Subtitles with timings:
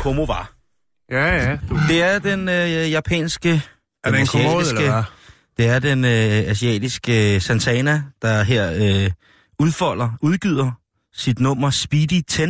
[0.00, 0.52] Como var.
[1.10, 1.58] Ja, ja.
[1.68, 1.78] Du.
[1.88, 3.62] Det er den øh, japanske...
[4.04, 5.02] Er det en kommode, eller hvad?
[5.56, 9.10] Det er den øh, asiatiske øh, Santana, der her øh,
[9.58, 10.72] udfolder, udgyder
[11.14, 12.42] sit nummer Speedy 10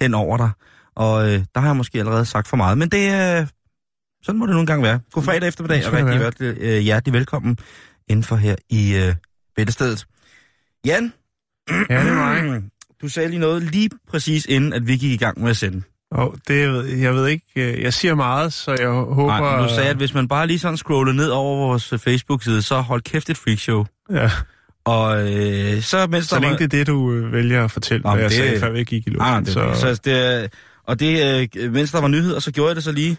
[0.00, 0.50] hen over dig.
[0.96, 3.40] Og øh, der har jeg måske allerede sagt for meget, men det er...
[3.40, 3.46] Øh,
[4.22, 5.00] sådan må det nogle gange være.
[5.12, 7.58] God fredag eftermiddag, og rigtig er hjertelig, øh, hjertelig velkommen
[8.08, 9.14] indenfor her i øh,
[9.56, 10.06] Bæltestedet.
[10.84, 11.12] Jan,
[11.70, 12.62] Ja, det er mig.
[13.02, 15.82] du sagde lige noget lige præcis inden, at vi gik i gang med at sende.
[16.10, 16.58] Og det,
[17.00, 19.26] jeg ved ikke, øh, jeg siger meget, så jeg håber...
[19.38, 22.62] Nej, du sagde, at hvis man bare lige sådan scroller ned over vores øh, Facebook-side,
[22.62, 23.84] så hold kæft et freakshow.
[24.10, 24.30] Ja,
[24.84, 26.56] Og øh, så mens så der længe var...
[26.58, 28.84] det er det, du øh, vælger at fortælle, Jamen, hvad jeg det- sagde, før vi
[28.84, 29.26] gik i luften.
[29.32, 29.74] Nej, det, så...
[29.74, 30.52] så det,
[30.86, 33.16] og det, øh, mens der var nyheder, så gjorde jeg det så lige.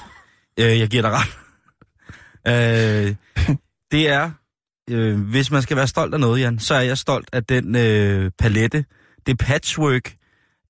[0.60, 1.36] øh, jeg giver dig ret.
[2.48, 3.14] øh,
[3.92, 4.30] det er,
[4.90, 7.76] øh, hvis man skal være stolt af noget, Jan, så er jeg stolt af den
[7.76, 8.84] øh, palette,
[9.26, 10.12] det patchwork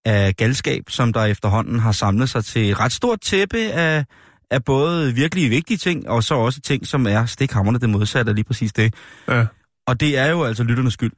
[0.05, 4.05] af galskab, som der efterhånden har samlet sig til et ret stort tæppe af,
[4.51, 8.35] af både virkelig vigtige ting, og så også ting, som er stikhammerne det modsatte af
[8.35, 8.95] lige præcis det.
[9.29, 9.47] Ja.
[9.87, 11.13] Og det er jo altså lytternes skyld.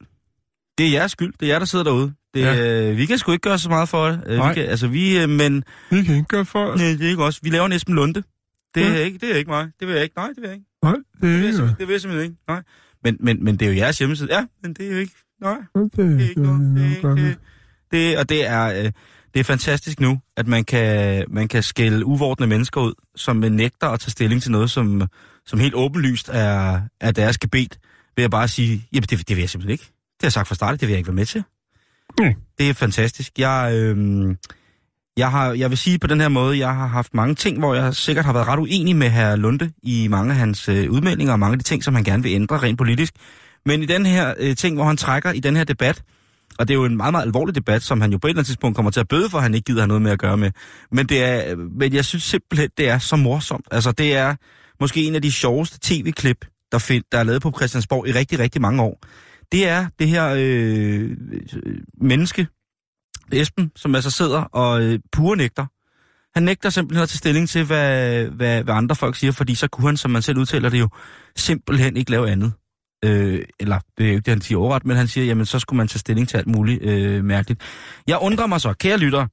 [0.77, 1.33] Det er jeres skyld.
[1.39, 2.13] Det er jer, der sidder derude.
[2.33, 2.89] Det, Ja.
[2.89, 4.21] øh, vi kan sgu ikke gøre så meget for det.
[4.25, 4.37] Øh.
[4.49, 6.79] Vi kan, altså, vi, øh, men Vi kan ikke gøre for os.
[6.79, 7.39] nej, det er ikke os.
[7.43, 8.23] Vi laver næsten lunde.
[8.75, 8.87] Det, Ja.
[8.93, 9.67] er ikke, det er ikke mig.
[9.79, 10.15] Det vil jeg ikke.
[10.17, 10.65] Nej, det vil jeg ikke.
[10.83, 11.75] Nej, det Det vil er jeg, ikke.
[11.79, 12.41] det vil jeg simpelthen ikke.
[12.47, 12.61] Nej.
[13.03, 14.35] Men, men, men det er jo jeres hjemmeside.
[14.35, 15.13] Ja, men det er jo ikke.
[15.41, 16.75] Nej, Det det er ikke noget.
[16.77, 17.37] Det er ikke, det,
[17.93, 18.91] det, og det er, øh,
[19.33, 23.87] det er fantastisk nu, at man kan, man kan skælde uvordne mennesker ud, som nægter
[23.87, 25.01] at tage stilling til noget, som,
[25.45, 27.79] som helt åbenlyst er, er deres gebet,
[28.15, 29.83] vil jeg bare sige, jamen det, det vil jeg simpelthen ikke.
[29.83, 31.43] Det har jeg sagt fra start, det vil jeg ikke være med til.
[32.19, 32.33] Nej.
[32.59, 33.39] Det er fantastisk.
[33.39, 34.35] Jeg, øh,
[35.17, 37.75] jeg, har, jeg vil sige på den her måde, jeg har haft mange ting, hvor
[37.75, 41.33] jeg sikkert har været ret uenig med herr Lunde i mange af hans øh, udmeldinger
[41.33, 43.13] og mange af de ting, som han gerne vil ændre rent politisk.
[43.65, 46.03] Men i den her øh, ting, hvor han trækker i den her debat,
[46.59, 48.39] og det er jo en meget, meget alvorlig debat, som han jo på et eller
[48.39, 50.19] andet tidspunkt kommer til at bøde for, at han ikke gider have noget med at
[50.19, 50.51] gøre med.
[50.91, 53.65] Men, det er, men jeg synes simpelthen, det er så morsomt.
[53.71, 54.35] Altså, det er
[54.79, 58.39] måske en af de sjoveste tv-klip, der, find, der er lavet på Christiansborg i rigtig,
[58.39, 58.99] rigtig mange år.
[59.51, 61.11] Det er det her øh,
[61.53, 62.47] øh menneske,
[63.31, 65.65] Esben, som altså sidder og øh, pure nægter.
[66.35, 69.67] Han nægter simpelthen at tage stilling til, hvad, hvad, hvad andre folk siger, fordi så
[69.67, 70.89] kunne han, som man selv udtaler det jo,
[71.35, 72.53] simpelthen ikke lave andet.
[73.03, 75.59] Øh, eller, det er jo ikke det, han siger overret, men han siger, jamen så
[75.59, 77.61] skulle man tage stilling til alt muligt øh, mærkeligt.
[78.07, 79.27] Jeg undrer mig så, kære lytter,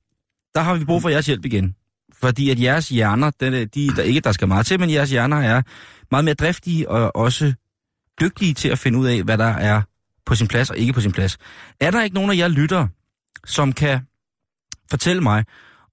[0.55, 1.75] der har vi brug for jeres hjælp igen.
[2.15, 5.11] Fordi at jeres hjerner, den, øh, de, der ikke der skal meget til, men jeres
[5.11, 5.63] hjerner er
[6.11, 7.55] meget mere driftige og også
[8.21, 9.83] dygtige til at finde ud af, hvad der er
[10.27, 11.39] på sin plads og ikke på sin plads.
[11.81, 12.89] Er der ikke nogen af jer lyttere,
[13.47, 14.01] som kan
[14.91, 15.45] fortælle mig,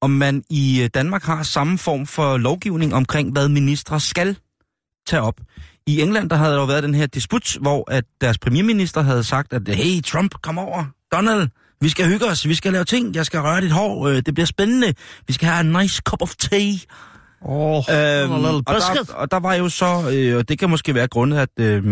[0.02, 4.38] om man i øh, Danmark har samme form for lovgivning omkring, hvad ministre skal
[5.08, 5.42] tage op.
[5.88, 9.24] I England der havde der jo været den her disput, hvor at deres premierminister havde
[9.24, 11.48] sagt, at hey Trump, kom over, Donald,
[11.82, 14.34] vi skal hygge os, vi skal lave ting, jeg skal røre dit hår, øh, det
[14.34, 14.94] bliver spændende,
[15.28, 16.74] vi skal have en nice cup of tea.
[17.46, 21.08] Åh, Øhm, og, der, og der var jo så, øh, og det kan måske være
[21.08, 21.84] grundet, at øh,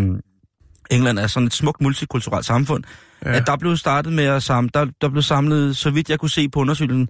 [0.91, 2.83] England er sådan et smukt multikulturelt samfund.
[3.25, 3.35] Ja.
[3.35, 6.29] at der blev startet med at samle, der, der blev samlet, så vidt jeg kunne
[6.29, 7.09] se på undersøgelsen,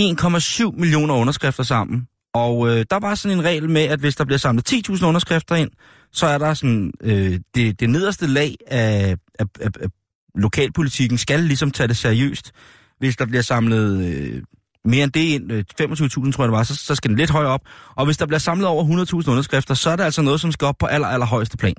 [0.00, 2.06] 1,7 millioner underskrifter sammen.
[2.34, 5.54] Og øh, der var sådan en regel med, at hvis der bliver samlet 10.000 underskrifter
[5.54, 5.70] ind,
[6.12, 9.88] så er der sådan, øh, det, det nederste lag af, af, af, af
[10.34, 12.52] lokalpolitikken skal ligesom tage det seriøst.
[12.98, 14.42] Hvis der bliver samlet øh,
[14.84, 17.30] mere end det ind, øh, 25.000 tror jeg det var, så, så skal den lidt
[17.30, 17.60] højere op.
[17.96, 18.84] Og hvis der bliver samlet over
[19.22, 21.74] 100.000 underskrifter, så er der altså noget, som skal op på aller, aller højeste plan.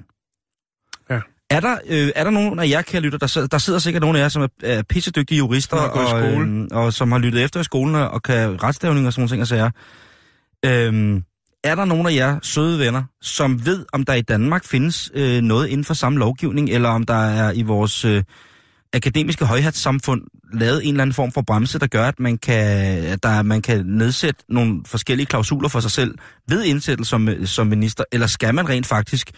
[1.09, 1.19] Ja.
[1.49, 4.01] Er der, øh, er der nogen af jer, kære lytter, der, sidder- der sidder sikkert
[4.01, 6.47] nogen af jer, som er, er pissedygtige jurister, og, skole.
[6.61, 9.29] øh, og som har lyttet efter i skolen og- og kan retstavning og sådan nogle
[9.31, 9.69] ting og sager.
[10.65, 11.23] Øhm,
[11.63, 15.41] er der nogen af jer søde venner, som ved, om der i Danmark findes øh,
[15.41, 18.23] noget inden for samme lovgivning, eller om der er i vores øh,
[18.93, 20.21] akademiske højhatssamfund
[20.53, 22.67] lavet en eller anden form for bremse, der gør, at man kan,
[23.03, 26.15] at der, man kan nedsætte nogle forskellige klausuler for sig selv
[26.47, 29.31] ved indsættelse som, øh, som minister, eller skal man rent faktisk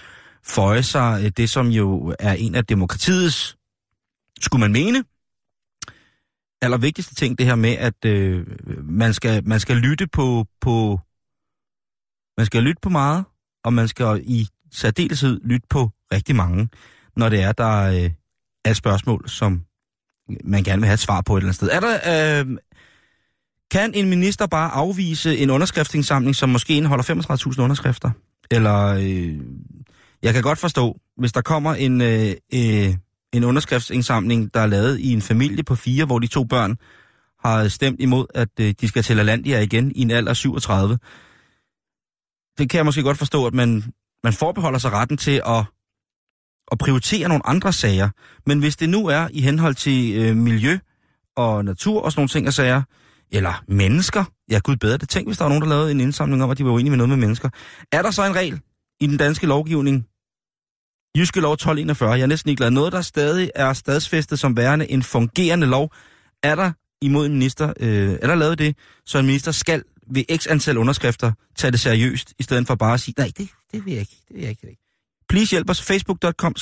[0.46, 3.58] føje sig øh, det, som jo er en af demokratiets,
[4.42, 5.04] skulle man mene,
[6.62, 8.48] allervigtigste ting, det her med, at øh,
[8.84, 11.00] man, skal, man skal lytte på, på
[12.38, 13.26] man skal lytte på meget,
[13.64, 16.70] og man skal i særdeleshed lytte på rigtig mange,
[17.16, 18.10] når det er, der øh,
[18.66, 19.62] er et spørgsmål, som
[20.44, 21.70] man gerne vil have et svar på et eller andet sted.
[21.72, 22.58] Er der, øh,
[23.72, 27.04] kan en minister bare afvise en underskriftsindsamling, som måske indeholder
[27.54, 28.12] 35.000 underskrifter?
[28.52, 29.40] Eller, øh,
[30.24, 32.94] jeg kan godt forstå, hvis der kommer en, øh, øh,
[33.34, 36.78] en underskriftsindsamling, der er lavet i en familie på fire, hvor de to børn
[37.46, 40.98] har stemt imod, at øh, de skal til Alandia igen i en alder 37.
[42.58, 43.84] Det kan jeg måske godt forstå, at man,
[44.24, 45.66] man forbeholder sig retten til at,
[46.72, 48.10] at prioritere nogle andre sager.
[48.46, 50.80] Men hvis det nu er i henhold til øh, miljø
[51.36, 52.82] og natur og sådan nogle ting og sager,
[53.32, 56.44] eller mennesker, ja gud bedre det, tænk hvis der var nogen, der lavede en indsamling
[56.44, 57.50] om, at de var uenige med noget med mennesker.
[57.92, 58.62] Er der så en regel
[59.00, 60.06] i den danske lovgivning,
[61.18, 62.72] Jyske lov 1241, jeg er næsten ikke glad.
[62.72, 65.92] Noget, der stadig er stadsfæstet som værende en fungerende lov,
[66.44, 66.72] er der
[67.02, 70.78] imod en minister, øh, er der lavet det, så en minister skal ved x antal
[70.78, 74.00] underskrifter tage det seriøst, i stedet for bare at sige, nej, det, det vil jeg
[74.00, 74.60] ikke, det vil jeg ikke.
[74.62, 74.84] Det vil jeg ikke.
[75.30, 76.56] Please hjælp os, facebook.com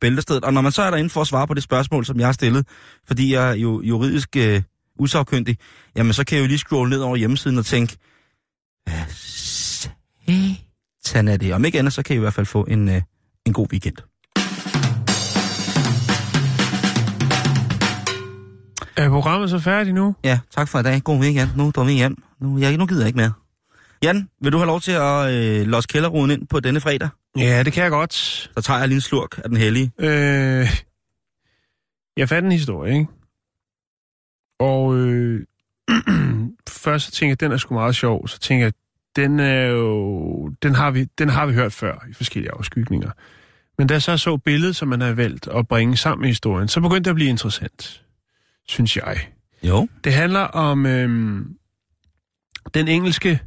[0.00, 2.26] bæltestedet, og når man så er derinde for at svare på det spørgsmål, som jeg
[2.26, 2.66] har stillet,
[3.06, 4.62] fordi jeg er jo juridisk øh,
[4.98, 5.58] usagkyndig,
[5.96, 7.96] jamen så kan jeg jo lige scrolle ned over hjemmesiden og tænke,
[8.84, 9.04] hvad
[11.04, 11.54] satan er det?
[11.54, 13.02] Om ikke andet, så kan I i hvert fald få en, øh,
[13.46, 13.96] en god weekend.
[18.96, 20.14] Er programmet så færdigt nu?
[20.24, 21.02] Ja, tak for i dag.
[21.02, 21.48] God weekend.
[21.56, 22.22] Nu drømmer vi hjem.
[22.40, 23.32] Nu, jeg, nu gider jeg ikke mere.
[24.02, 27.08] Jan, vil du have lov til at øh, låse kælderruden ind på denne fredag?
[27.38, 28.14] Ja, det kan jeg godt.
[28.14, 29.92] Så tager jeg lige en slurk af den hellige.
[29.98, 30.82] Øh,
[32.16, 33.06] jeg fandt en historie, ikke?
[34.58, 35.46] Og øh,
[36.68, 38.28] først så tænkte jeg, den er sgu meget sjov.
[38.28, 38.72] Så tænkte jeg,
[39.16, 43.10] den er jo, den har vi, den har vi hørt før i forskellige afskygninger.
[43.78, 46.68] Men da jeg så så billedet, som man har valgt at bringe sammen med historien,
[46.68, 48.03] så begyndte det at blive interessant,
[48.68, 49.28] synes jeg.
[49.62, 49.88] Jo.
[50.04, 51.56] Det handler om øhm,
[52.74, 53.40] den engelske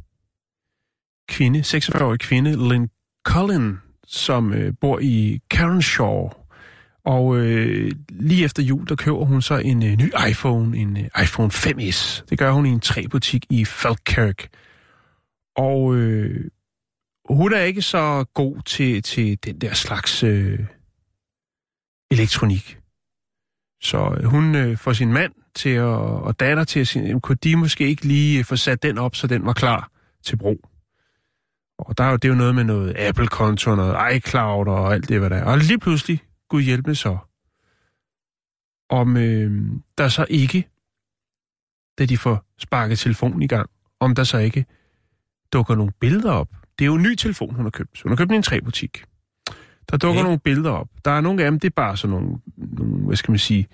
[1.28, 2.88] kvinde, 46-årige kvinde, Lynn
[3.24, 6.30] Collin, som øh, bor i Caronshaw.
[7.04, 11.22] Og øh, lige efter jul, der køber hun så en øh, ny iPhone, en øh,
[11.22, 12.24] iPhone 5S.
[12.30, 14.48] Det gør hun i en træbutik i Falkirk.
[15.56, 16.50] Og øh,
[17.28, 20.60] hun er ikke så god til, til den der slags øh,
[22.10, 22.77] elektronik.
[23.80, 25.84] Så øh, hun øh, får sin mand til at,
[26.28, 29.16] og datter til at sige, kunne de måske ikke lige øh, få sat den op,
[29.16, 29.90] så den var klar
[30.22, 30.60] til brug.
[31.78, 35.08] Og der er jo, det er jo noget med noget Apple-konto, noget iCloud og alt
[35.08, 35.44] det, hvad der er.
[35.44, 37.18] Og lige pludselig, Gud hjælpe så,
[38.90, 39.62] om øh,
[39.98, 40.68] der så ikke,
[41.98, 43.70] da de får sparket telefonen i gang,
[44.00, 44.66] om der så ikke
[45.52, 46.48] dukker nogle billeder op.
[46.78, 48.02] Det er jo en ny telefon, hun har købt.
[48.02, 49.04] Hun har købt den i en træbutik.
[49.90, 50.26] Der dukker okay.
[50.26, 50.88] nogle billeder op.
[51.04, 53.66] Der er nogle af dem, det er bare sådan nogle, nogle, hvad skal man sige,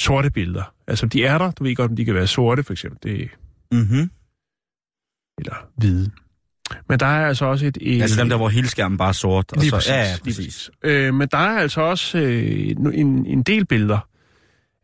[0.00, 0.74] sorte billeder.
[0.86, 1.50] Altså, de er der.
[1.50, 2.98] Du ved godt, om de kan være sorte, for eksempel.
[3.12, 3.30] Det,
[3.72, 4.10] Mm-hmm.
[5.38, 6.10] eller hvide.
[6.88, 7.78] Men der er altså også et...
[7.80, 9.52] et Altså dem der, hvor hele skærmen bare er sort.
[9.52, 10.36] Og Lige så, præcis, ja, ja, lige præcis.
[10.36, 10.70] præcis.
[10.82, 14.08] Øh, men der er altså også øh, en, en del billeder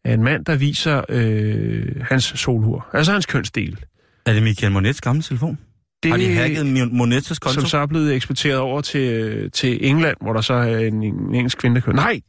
[0.04, 2.86] af en mand, der viser øh, hans solhur.
[2.92, 3.84] Altså hans kønsdel.
[4.26, 5.58] Er det Michael Monets gamle telefon?
[6.02, 7.60] Det, Har de hacket Mon- Monets konto?
[7.60, 11.34] som så er blevet eksporteret over til, til England, hvor der så er en, en
[11.34, 11.96] engelsk kvinde, der kører.
[11.96, 12.20] Nej,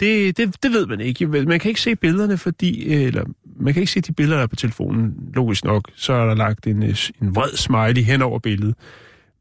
[0.00, 1.26] det, det, det ved man ikke.
[1.26, 2.88] Man kan ikke se billederne, fordi...
[2.88, 3.24] Eller,
[3.60, 5.14] man kan ikke se de billeder, der er på telefonen.
[5.34, 8.74] Logisk nok, så er der lagt en, øh, en vred smiley hen over billedet.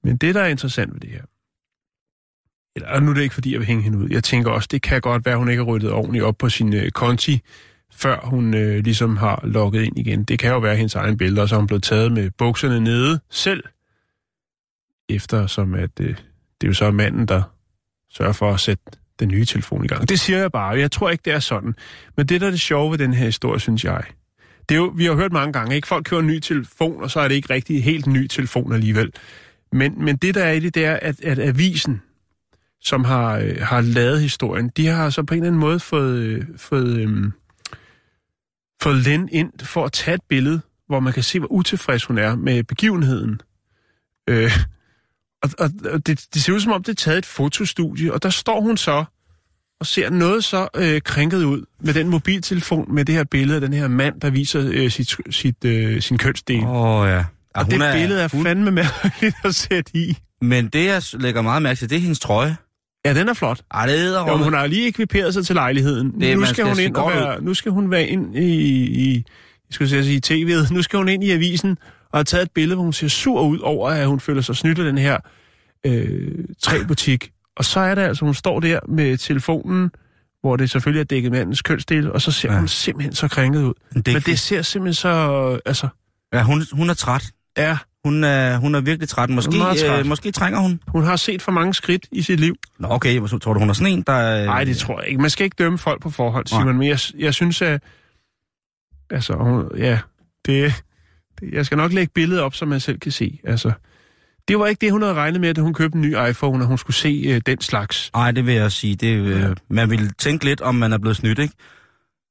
[0.04, 1.21] Men det, der er interessant ved det her...
[2.76, 4.09] Eller, og nu er det ikke, fordi jeg vil hænge hende ud.
[4.09, 6.73] Jeg tænker også, det kan godt være, hun ikke har ryddet ordentligt op på sin
[6.73, 7.42] øh, konti,
[8.02, 10.24] før hun øh, ligesom har logget ind igen.
[10.24, 12.80] Det kan jo være hendes egen billeder, og så er hun blevet taget med bukserne
[12.80, 13.64] nede selv.
[15.10, 17.42] Efter som at øh, det er jo så manden, der
[18.14, 18.84] sørger for at sætte
[19.20, 20.10] den nye telefon i gang.
[20.10, 20.80] Det siger jeg bare.
[20.80, 21.76] Jeg tror ikke, det er sådan.
[22.18, 24.04] Men det, der er det sjove ved den her historie, synes jeg,
[24.70, 25.88] det er jo, vi har hørt mange gange, ikke?
[25.88, 29.14] Folk kører en ny telefon, og så er det ikke rigtig helt ny telefon alligevel.
[29.72, 32.02] Men, men det, der er i det, det er, at, at avisen,
[32.82, 36.18] som har, øh, har lavet historien, de har så på en eller anden måde fået,
[36.18, 37.32] øh, fået, øh,
[38.81, 42.18] fået Len ind for at tage et billede, hvor man kan se, hvor utilfreds hun
[42.18, 43.42] er med begivenheden.
[44.30, 44.52] Øh,
[45.44, 48.24] og og og det, det ser ud som om, det er taget et fotostudie, og
[48.24, 49.06] der står hun så
[49.80, 53.62] og ser noget så øh, krænket ud med den mobiltelefon, med det her billede af
[53.62, 56.64] den her mand, der viser øh, sit, sit, øh, sin kønsdel.
[56.64, 57.16] Åh, oh, ja.
[57.16, 60.18] ja og det billede er fandme mærkeligt at sætte i.
[60.42, 62.57] Men det, jeg lægger meget mærke til, det er hendes trøje.
[63.06, 63.62] Ja, den er flot.
[63.72, 66.22] Ej, det er Jo, hun har lige ekviperet sig til lejligheden.
[66.22, 68.42] Det, nu skal, hun ind og være, nu skal hun være ind i,
[68.84, 70.74] i jeg skulle sige, i tv'et.
[70.74, 71.78] Nu skal hun ind i avisen
[72.12, 74.56] og har taget et billede, hvor hun ser sur ud over, at hun føler sig
[74.56, 75.18] snydt af den her
[75.86, 76.32] øh,
[76.64, 77.32] træbutik.
[77.56, 79.92] Og så er det altså, hun står der med telefonen,
[80.42, 82.60] hvor det selvfølgelig er dækket mandens kønsdel, og så ser Ja.
[82.60, 83.74] hun simpelthen så krænket ud.
[83.94, 85.88] Men det Men det ser simpelthen så, altså,
[86.34, 87.24] Ja, hun, hun er træt.
[87.58, 89.30] ja, Hun er, hun er virkelig træt.
[89.30, 90.00] Måske, meget træt.
[90.00, 90.80] Øh, måske trænger hun.
[90.88, 92.56] Hun har set for mange skridt i sit liv.
[92.80, 93.22] Nå, okay.
[93.28, 94.40] Så tror du, hun er sådan en, der...
[94.40, 95.22] øh, Nej, det tror jeg ikke.
[95.22, 96.62] Man skal ikke dømme folk på forhånd, Nej.
[96.62, 96.78] Simon.
[96.78, 97.82] Men jeg, jeg synes, at...
[99.12, 100.00] Altså, hun, ja,
[100.46, 100.74] det,
[101.40, 101.54] det...
[101.54, 103.40] Jeg skal nok lægge billedet op, så man selv kan se.
[103.44, 103.72] Altså,
[104.48, 106.68] det var ikke det, hun havde regnet med, da hun købte en ny iPhone, at
[106.68, 108.12] hun skulle se øh, den slags.
[108.14, 108.96] Nej, det vil jeg sige.
[108.96, 109.48] Det, øh, Ja.
[109.70, 111.54] Man vil tænke lidt, om man er blevet snydt, ikke?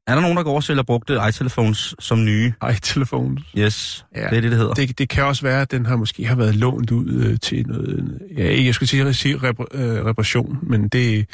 [0.09, 2.53] Er der nogen, der går og sælger brugte iTelefones som nye?
[2.75, 3.39] iTelefon.
[3.59, 4.21] Yes, Ja.
[4.21, 4.75] det er det, det hedder.
[4.75, 7.67] Det, det kan også være, at den har måske har været lånt ud øh, til
[7.67, 8.19] noget...
[8.37, 11.27] Ja, ikke, jeg skulle sige, sige repar, øh, reparation, men det,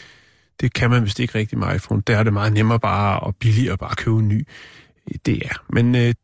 [0.61, 2.03] det kan man vist ikke rigtig med iPhone.
[2.07, 4.47] Der er det meget nemmere bare og billigere bare at købe en ny.
[5.27, 5.65] Det er.
[5.73, 6.15] Men øh,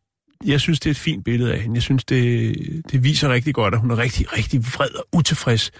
[0.46, 1.74] jeg synes, det er et fint billede af hende.
[1.74, 2.56] Jeg synes, det,
[2.92, 5.70] det viser rigtig godt, at hun er rigtig, rigtig vred og utilfreds.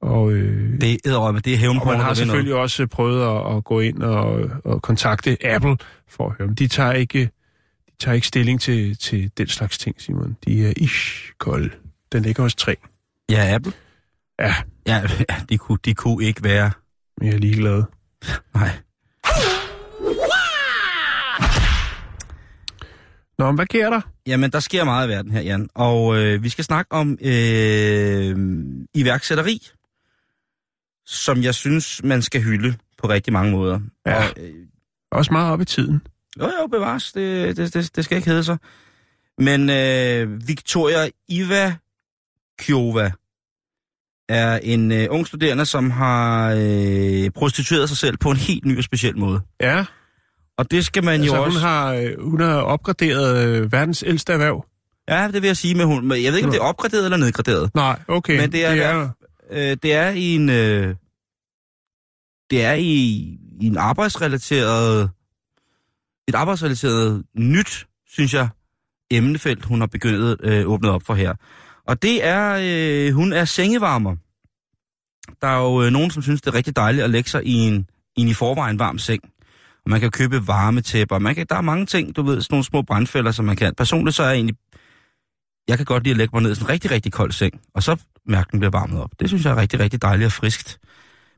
[0.00, 3.56] Og, øh, Det er med det er hævn og man har selvfølgelig også prøvet at,
[3.56, 5.76] at gå ind og, og kontakte Apple
[6.08, 6.48] for at høre.
[6.48, 7.30] Men de tager ikke,
[7.86, 10.36] de tager ikke stilling til, til den slags ting, Simon.
[10.44, 11.70] De er ish kold.
[12.12, 12.76] Den ligger hos tre.
[13.30, 13.72] Ja, Apple.
[14.40, 14.54] Ja,
[14.88, 15.02] Ja,
[15.50, 16.70] de kunne, de kunne ikke være...
[17.22, 17.82] jeg er ligeglad.
[18.54, 18.70] Nej.
[23.38, 24.00] Nå, men hvad sker der?
[24.26, 25.68] Jamen, der sker meget i verden her, Jan.
[25.74, 28.36] Og øh, vi skal snakke om øh,
[28.94, 29.68] iværksætteri,
[31.08, 33.80] som jeg synes, man skal hylde på rigtig mange måder.
[34.06, 34.16] Ja.
[34.16, 34.54] Og, øh,
[35.12, 36.00] Også meget op i tiden.
[36.40, 37.12] jo, jo, bevares.
[37.12, 38.58] Det, det, det, det skal ikke hedde sig.
[39.38, 41.74] Men øh, Victoria Iva
[42.58, 43.10] Kjova
[44.28, 48.78] er en øh, ung studerende, som har øh, prostitueret sig selv på en helt ny
[48.78, 49.40] og speciel måde.
[49.60, 49.84] Ja,
[50.58, 51.58] Og det skal man altså jo hun også...
[51.58, 54.64] har, øh, hun har opgraderet øh, verdens ældste erhverv.
[55.08, 56.10] Ja, det vil jeg sige med hun.
[56.10, 57.70] Jeg ved ikke, om det er opgraderet eller nedgraderet.
[57.74, 58.40] Nej, okay.
[58.40, 59.10] Men det er, det er
[59.50, 60.48] Øh, det er i en...
[60.50, 60.94] Øh,
[62.50, 62.88] det er i,
[63.60, 65.10] i en arbejdsrelateret...
[66.28, 68.48] Et arbejdsrelateret nyt, synes jeg,
[69.10, 71.34] emnefelt, hun har begyndt øh, åbnet op for her.
[71.86, 72.58] Og det er...
[72.62, 74.16] Øh, hun er sengevarmer.
[75.40, 77.52] Der er jo øh, nogen, som synes, det er rigtig dejligt at lægge sig i
[77.52, 79.22] en, i en i forvejen varm seng.
[79.84, 81.18] Og man kan købe varmetæpper.
[81.18, 83.74] Man kan, der er mange ting, du ved, sådan nogle små brandfælder, som man kan.
[83.74, 84.56] Personligt så er jeg egentlig...
[85.68, 87.60] Jeg kan godt lide at lægge mig ned i sådan en rigtig, rigtig kold seng.
[87.74, 87.96] Og så
[88.30, 89.10] mærke, den bliver varmet op.
[89.20, 90.80] Det synes jeg er rigtig, rigtig dejligt og friskt.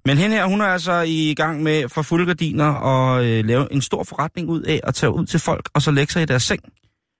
[0.07, 3.73] Men hende her, hun er altså i gang med for fulde gardiner og øh, lave
[3.73, 6.27] en stor forretning ud af at tage ud til folk og så lægge sig i
[6.27, 6.63] deres seng.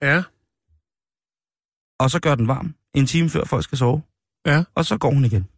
[0.03, 0.23] Ja,
[1.99, 4.03] Og så gør den varm en time før folk skal sove.
[4.47, 4.65] Ja.
[4.75, 5.49] Og så går hun igen.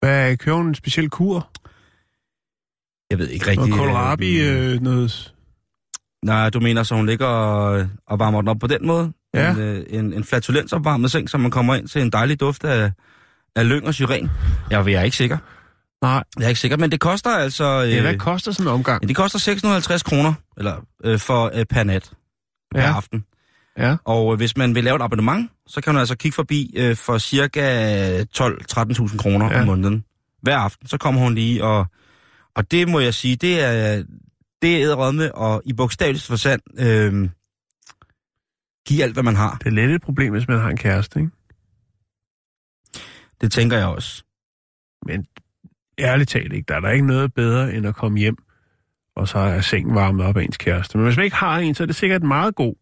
[0.00, 1.50] hvad kører hun en speciel kur?
[3.10, 3.68] Jeg ved ikke rigtig...
[3.68, 5.34] Noget kohlrabi, øh, øh, noget...
[6.24, 9.12] Nej, du mener, så hun ligger og, og varmer den op på den måde?
[9.34, 9.50] Ja.
[9.52, 12.90] En, øh, en, en flatulensopvarmet seng, så man kommer ind til en dejlig duft af,
[13.56, 14.30] af lyng og syren.
[14.70, 15.38] Jeg, jeg er ikke sikker.
[16.02, 17.64] Nej, Jeg er ikke sikker, men det koster altså...
[17.64, 19.02] ja, Øh, hvad koster sådan en omgang?
[19.02, 22.10] ja, det koster 650 kroner eller, øh, for øh, per nat,
[22.74, 22.96] per Ja.
[22.96, 23.24] aften.
[23.78, 23.96] Ja.
[24.04, 26.96] Og øh, hvis man vil lave et abonnement, så kan man altså kigge forbi øh,
[26.96, 29.52] for cirka 12-13.000 kroner Ja.
[29.54, 29.60] ja.
[29.60, 30.04] om måneden.
[30.42, 31.86] Hver aften, så kommer hun lige, og,
[32.56, 34.02] og det må jeg sige, det er
[34.62, 37.28] det er med og i bogstaveligste forstand øh,
[38.88, 39.56] give alt, hvad man har.
[39.58, 41.30] Det er lidt et problem, hvis man har en kæreste, ikke?
[43.40, 44.24] Det tænker jeg også.
[45.06, 45.26] Men
[45.98, 48.36] ærligt talt ikke, der er der ikke noget bedre, end at komme hjem,
[49.16, 50.98] og så er sengen varmet op af ens kæreste.
[50.98, 52.74] Men hvis man ikke har en, så er det sikkert meget god,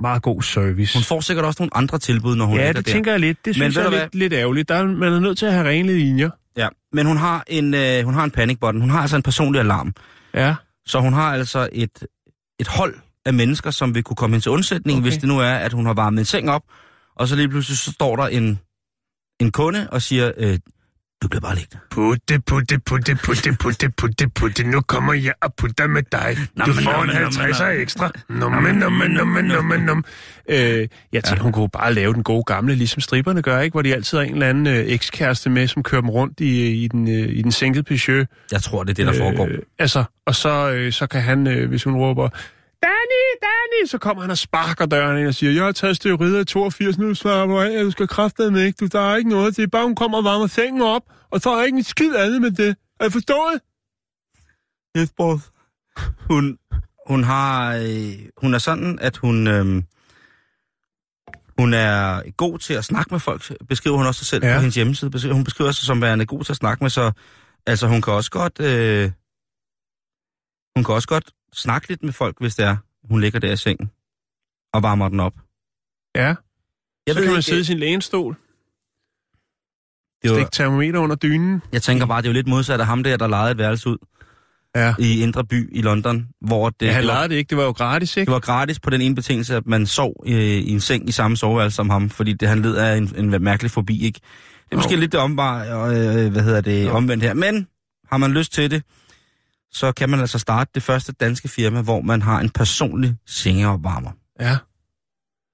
[0.00, 0.98] meget god service.
[0.98, 2.82] Hun får sikkert også nogle andre tilbud, når hun ja, det der.
[2.92, 3.44] tænker jeg lidt.
[3.44, 4.68] Det synes ved jeg er lidt, lidt ærgerligt.
[4.68, 6.30] Der er, man er nødt til at have rene linjer.
[6.56, 8.80] Ja, men hun har en, øh, hun har en panic button.
[8.80, 9.94] Hun har altså en personlig alarm.
[10.34, 10.54] Ja,
[10.86, 12.06] Så hun har altså et,
[12.60, 12.94] et hold
[13.26, 15.08] af mennesker, som vil kunne komme ind til undsætning, Okay.
[15.10, 16.62] hvis det nu er, at hun har varmet en seng op,
[17.16, 18.58] og så lige pludselig så står der en,
[19.40, 20.58] en kunde og siger, øh,
[21.22, 21.78] du bliver bare liggende.
[21.90, 24.64] Putte, putte, putte, putte, putte, putte, putte.
[24.64, 26.36] Nu kommer jeg og putter med dig.
[26.56, 27.80] Nå, Du men, får nå, en men, nå, men, 50'er nå.
[27.80, 28.10] ekstra.
[28.28, 30.02] Numme, numme, numme, numme, numme.
[30.48, 33.74] Øh, jeg tænker, hun kunne bare lave den gode gamle, ligesom striberne gør, ikke?
[33.74, 36.84] Hvor de altid har en eller anden øh, ekskæreste med, som kører dem rundt i,
[36.84, 38.26] i, den, øh, i den sænkede Peugeot.
[38.52, 39.46] Jeg tror, det er det, der foregår.
[39.46, 42.28] Øh, altså, og så, øh, så kan han, øh, hvis hun råber,
[42.82, 46.40] Danny, Danny, så kommer han og sparker døren ind og siger, jeg har taget steroider
[46.40, 47.14] i 82, nu du
[47.60, 50.18] af, du skal kraftedeme ikke, du, der er ikke noget, det er bare, hun kommer
[50.18, 52.76] og varmer sengen op, og så er ikke en skid andet med det.
[53.00, 53.60] Er I forstået?
[54.96, 55.50] Yes, boss.
[56.30, 56.58] Hun,
[57.06, 59.82] hun har, øh, hun er sådan, at hun, øh,
[61.58, 64.54] hun er god til at snakke med folk, beskriver hun også sig selv Ja.
[64.54, 65.32] på hendes hjemmeside.
[65.32, 67.12] Hun beskriver sig som værende god til at snakke med, så
[67.66, 69.10] altså hun kan også godt, øh,
[70.76, 72.76] hun kan også godt snakke lidt med folk, hvis det er,
[73.10, 73.90] hun ligger der i sengen
[74.72, 75.34] og varmer den op.
[76.16, 76.34] Ja, Jeg
[77.08, 78.36] så ved kan man ikke, sidde i sin lænestol,
[80.22, 81.62] det var, stikke termometer under dynen.
[81.72, 83.88] jeg tænker bare, det er jo lidt modsat af ham der, der lejede et værelse
[83.88, 83.96] ud.
[84.76, 84.94] Ja.
[84.98, 87.50] i Indre By i London, hvor det, ja, han legede det ikke.
[87.50, 88.26] Det var jo gratis, ikke?
[88.26, 91.12] det var gratis på den ene betingelse, at man sov øh, i en seng i
[91.12, 94.20] samme soveværelse som ham, fordi det, han led af en, en mærkelig fobi, ikke?
[94.64, 95.00] Det er måske Jo.
[95.00, 97.66] lidt det omvar, øh, hvad hedder det, omvendt her, men
[98.08, 98.82] har man lyst til det,
[99.72, 104.10] så kan man altså starte det første danske firma, hvor man har en personlig sengeopvarmer.
[104.40, 104.56] Ja.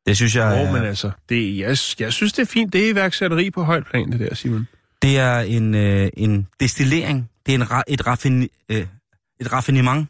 [0.06, 2.73] Det synes jeg, Jo, er, men altså, det, jeg, jeg synes, det er fint.
[2.73, 4.68] Det er iværksætteri på højt plan, det der, Simon.
[5.02, 8.87] det er en, øh, en destillering, det er en, et, raffin, øh,
[9.40, 10.08] et raffinement,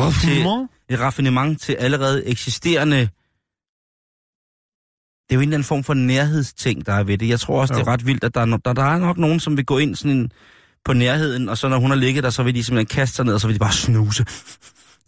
[0.00, 0.70] Raffinement?
[0.88, 2.96] et raffinement til allerede eksisterende...
[5.28, 7.28] Det er jo en eller anden form for nærhedsting, der er ved det.
[7.28, 7.80] Jeg tror også, jo.
[7.80, 9.64] det er ret vildt, at der er, no- der, der er nok nogen, som vil
[9.66, 10.32] gå ind sådan en,
[10.84, 13.24] på nærheden, og så når hun har ligget der, så vil de simpelthen kaste sig
[13.24, 14.24] ned, og så vil de bare snuse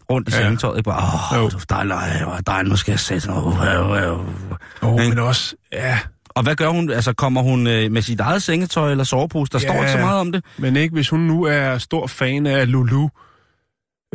[0.09, 0.37] rundt i Ja.
[0.43, 0.83] sengetøjet.
[0.83, 3.55] Bare, åh, du er dejlig, hvor dejlig, nu skal jeg sætte uh.
[3.75, 5.09] Jo, Ikke?
[5.09, 5.99] men også, ja,
[6.29, 6.89] Og hvad gør hun?
[6.89, 9.51] Altså, kommer hun øh, med sit eget sengetøj eller sovepose?
[9.51, 9.67] Der Ja.
[9.67, 10.43] står ikke så meget om det.
[10.57, 13.09] men ikke hvis hun nu er stor fan af Lulu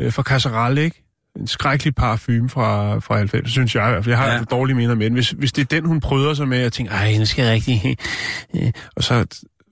[0.00, 1.02] øh, fra Casserelle, ikke?
[1.40, 4.10] En skrækkelig parfume fra, fra 90, synes jeg i hvert fald.
[4.12, 4.34] Jeg har Ja.
[4.34, 4.42] ja.
[4.44, 5.12] dårlige minder med den.
[5.14, 7.52] Hvis, hvis det er den, hun prøver sig med, og tænker, ej, nu skal jeg
[7.54, 7.96] rigtig...
[8.56, 9.26] øh," og så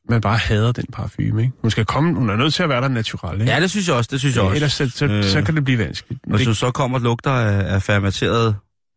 [0.09, 1.53] man bare hader den parfume, ikke?
[1.63, 3.53] Hun skal komme, hun er nødt til at være der natural, ikke?
[3.53, 4.09] Ja, det synes jeg også.
[4.13, 4.55] Det synes jeg også.
[4.55, 5.25] ellers så, så, Øh.
[5.25, 6.21] så kan det blive vanskeligt.
[6.27, 8.57] Hvis Det, du så kommer og lugter af, af fermenteret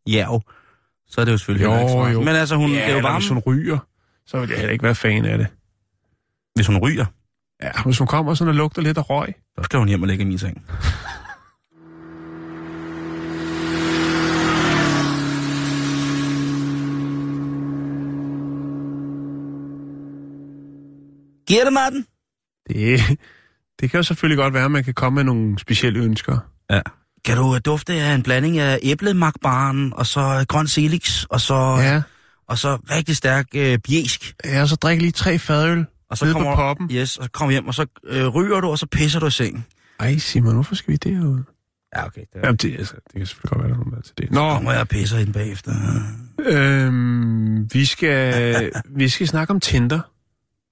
[0.10, 0.42] jærv,
[1.10, 1.74] så er det jo selvfølgelig Jo,
[2.06, 2.20] ikke jo.
[2.22, 3.78] Men altså, hun, ja, det er jo varme, hvis hun ryger,
[4.28, 5.48] så vil jeg heller ikke være fan af det.
[6.56, 7.06] hvis hun ryger.
[7.64, 9.34] Ja, hvis hun kommer sådan og lugter lidt af røg.
[9.58, 10.62] Så skal hun hjem og ligge i min seng.
[21.48, 22.06] Giver det, Martin?
[22.70, 23.00] Det,
[23.80, 26.38] det kan jo selvfølgelig godt være, at man kan komme med nogle specielle ønsker.
[26.70, 26.82] Ja.
[27.26, 31.42] Kan du øh, dufte af en blanding af æblemakbaren, og så øh, grøn silix, og
[31.42, 32.02] så, Ja,
[32.48, 34.34] og så rigtig stærk øh, bjæsk.
[34.46, 35.86] ja så drik lige tre fadøl.
[36.10, 36.90] Og så Nede på kommer, poppen.
[36.92, 39.32] Yes, og så kommer hjem, og så øh, ryger du, og så pisser du i
[39.32, 39.66] sengen.
[40.00, 41.40] Ej, Simon, hvorfor skal vi det jo?
[41.96, 42.22] Ja, okay.
[42.34, 44.32] Det, Jamen, det, altså, det kan selvfølgelig godt være, der er nogen, er til det.
[44.32, 44.40] Nå.
[44.48, 45.72] Nå, kommer jeg og pisser ind bagefter.
[46.40, 50.00] øhm, vi, skal, vi skal snakke om Tinder.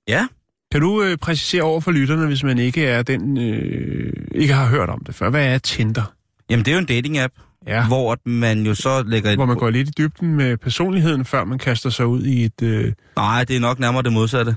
[0.07, 0.27] Ja.
[0.75, 4.65] Kan du øh, præcisere over for lytterne, hvis man ikke er den, øh, ikke har
[4.67, 5.29] hørt om det før?
[5.29, 6.13] Hvad er Tinder?
[6.49, 7.33] Jamen, det er jo en dating-app,
[7.67, 7.87] Ja.
[7.87, 9.37] hvor man jo så lægger et...
[9.37, 12.61] Hvor man går lidt i dybden med personligheden, før man kaster sig ud i et...
[12.61, 14.55] Øh, Nej, det er nok nærmere det modsatte.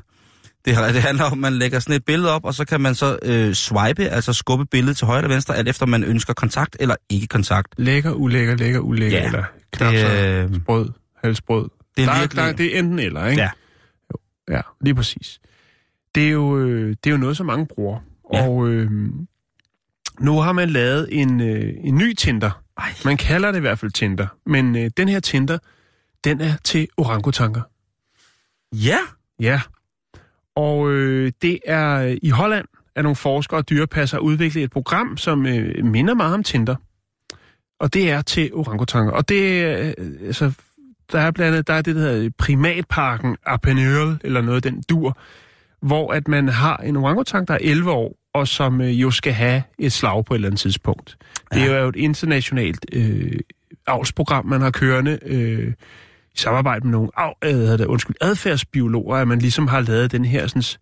[0.64, 2.94] Det, det handler om, at man lægger sådan et billede op, og så kan man
[2.94, 6.76] så øh, swipe, altså skubbe billedet til højre eller venstre, alt efter man ønsker kontakt
[6.80, 7.74] eller ikke kontakt.
[7.76, 10.88] lækker, ulækker, lækker, ulækker, Ja, eller knap Det, så øh, sprød,
[11.24, 11.62] halvsprød.
[11.96, 12.44] det der, er er- virkelig...
[12.44, 13.42] der, det er enten eller, ikke?
[13.42, 13.50] Ja.
[14.12, 14.18] Jo,
[14.54, 15.38] ja, lige præcis.
[16.14, 18.00] Det er jo, øh, det er jo noget, som mange bruger.
[18.32, 18.48] Ja.
[18.48, 18.90] Og øh,
[20.20, 22.62] nu har man lavet en, øh, en ny Tinder.
[22.78, 22.94] Ej.
[23.04, 24.26] Man kalder det i hvert fald Tinder.
[24.46, 25.58] Men øh, den her Tinder,
[26.24, 27.62] den er til orangutanker.
[28.72, 28.98] Ja,
[29.40, 29.60] Ja.
[30.54, 32.66] Og øh, det er øh, i Holland,
[32.96, 36.76] at nogle forskere og dyrepassere har udviklet et program, som øh, minder meget om Tinder.
[37.80, 39.12] Og det er til orangutanker.
[39.12, 40.52] Og det er, øh, altså,
[41.12, 45.18] der er blandt andet, der er det, der hedder primatparken Apenøl, eller noget den dur,
[45.82, 49.32] hvor at man har en orangutang, der er 11 år, og som øh, jo skal
[49.32, 51.16] have et slag på et eller andet tidspunkt.
[51.52, 53.40] Det er jo et internationalt øh,
[53.86, 55.72] avlsprogram, man har kørende, øh,
[56.34, 60.46] i samarbejde med nogle af, øh, undskyld, adfærdsbiologer, at man ligesom har lavet den her,
[60.46, 60.80] sådan, det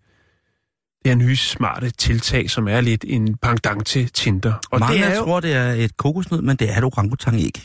[1.05, 4.55] her nye smarte tiltag, som er lidt en pendant til Tinder.
[4.71, 5.25] Og mange det er jo...
[5.25, 7.63] tror, det er et kokosnød, men det er et orangutang ikke.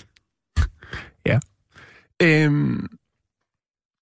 [2.22, 2.88] øhm,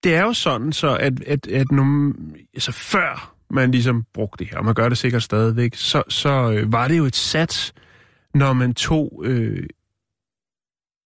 [0.04, 2.14] det er jo sådan, så at, at, at nu,
[2.54, 6.52] altså før man ligesom brugte det her, og man gør det sikkert stadigvæk, så, så
[6.52, 7.74] øh, var det jo et sats,
[8.34, 9.68] når man tog øh,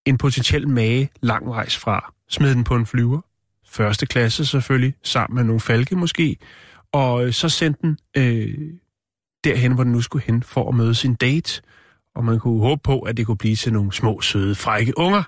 [0.06, 3.22] en potentiel mage langvejs fra, smed den på en flyver,
[3.66, 6.38] første klasse selvfølgelig, sammen med nogle falke måske,
[6.92, 8.74] og øh, så sendte den øh,
[9.44, 11.62] derhen, hvor den nu skulle hen for at møde sin date,
[12.16, 15.24] og man kunne håbe på, at det kunne blive til nogle små, søde, frække unger.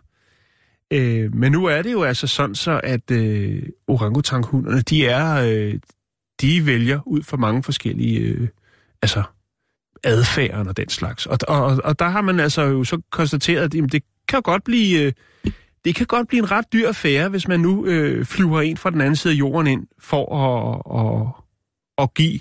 [0.94, 5.80] Øh, men nu er det jo altså sådan så, at øh, orangutanghunderne, de er, øh,
[6.42, 8.48] de vælger ud fra mange forskellige, øh,
[9.02, 9.24] altså
[10.04, 11.26] adfærden og den slags.
[11.26, 14.64] Og, og, og der har man altså jo så konstateret, at jamen, det kan godt
[14.64, 15.14] blive, øh,
[15.86, 18.90] det kan godt blive en ret dyr affære, hvis man nu øh, flyver en fra
[18.90, 21.44] den anden side af jorden ind for at, at,
[22.04, 22.40] at give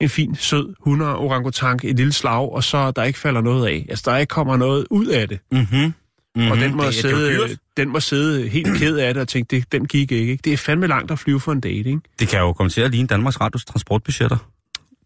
[0.00, 3.86] en fin, sød hunder orangutang et lille slag, og så der ikke falder noget af.
[3.88, 5.40] Altså, der ikke kommer noget ud af det.
[5.52, 5.92] Mm-hmm.
[6.36, 6.50] Mm-hmm.
[6.50, 9.56] Og den må, det, sidde, Det, den må sidde helt ked af det og tænke,
[9.56, 10.42] det, den gik ikke, ikke.
[10.44, 12.00] Det er fandme langt at flyve for en date, ikke?
[12.18, 14.36] det kan jo komme til at ligne Danmarks Radios transportbudgetter.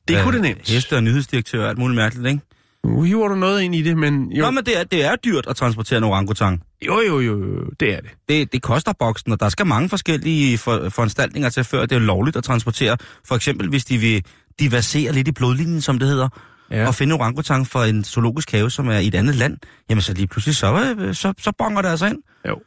[0.08, 0.68] Det Øh, kunne det nemt.
[0.70, 2.40] Heste og nyhedsdirektør og alt muligt mærkeligt, ikke?
[2.84, 5.16] Nu hiver du noget ind i det, men jo, Nå, men det er, det er
[5.16, 6.62] dyrt at transportere en orangutang.
[6.86, 8.10] jo, jo, jo, jo, det er det.
[8.28, 11.98] Det, det koster boksen, og der skal mange forskellige for, foranstaltninger til, før det er
[11.98, 12.96] lovligt at transportere.
[13.28, 14.24] For eksempel, hvis de vil
[14.60, 16.28] diversere lidt i blodlinjen, som det hedder,
[16.70, 16.86] ja.
[16.86, 19.58] og finde orangutang for en zoologisk have, som er i et andet land,
[19.90, 22.18] jamen så lige pludselig, så, øh, så, så bonger det altså ind.
[22.48, 22.60] Jo,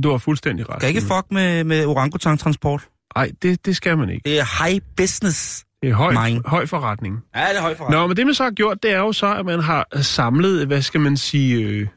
[0.00, 0.80] du har fuldstændig ret.
[0.80, 2.88] Kan ikke fuck med, med orangutang-transport?
[3.16, 4.28] Nej, det, det skal man ikke.
[4.28, 5.64] Det er high business.
[5.82, 6.42] Det er høj, Mine.
[6.46, 7.20] høj forretning.
[7.34, 8.00] Ja, det er høj forretning.
[8.00, 10.66] Nå, men det man så har gjort, det er jo så, at man har samlet,
[10.66, 11.88] hvad skal man sige, øh,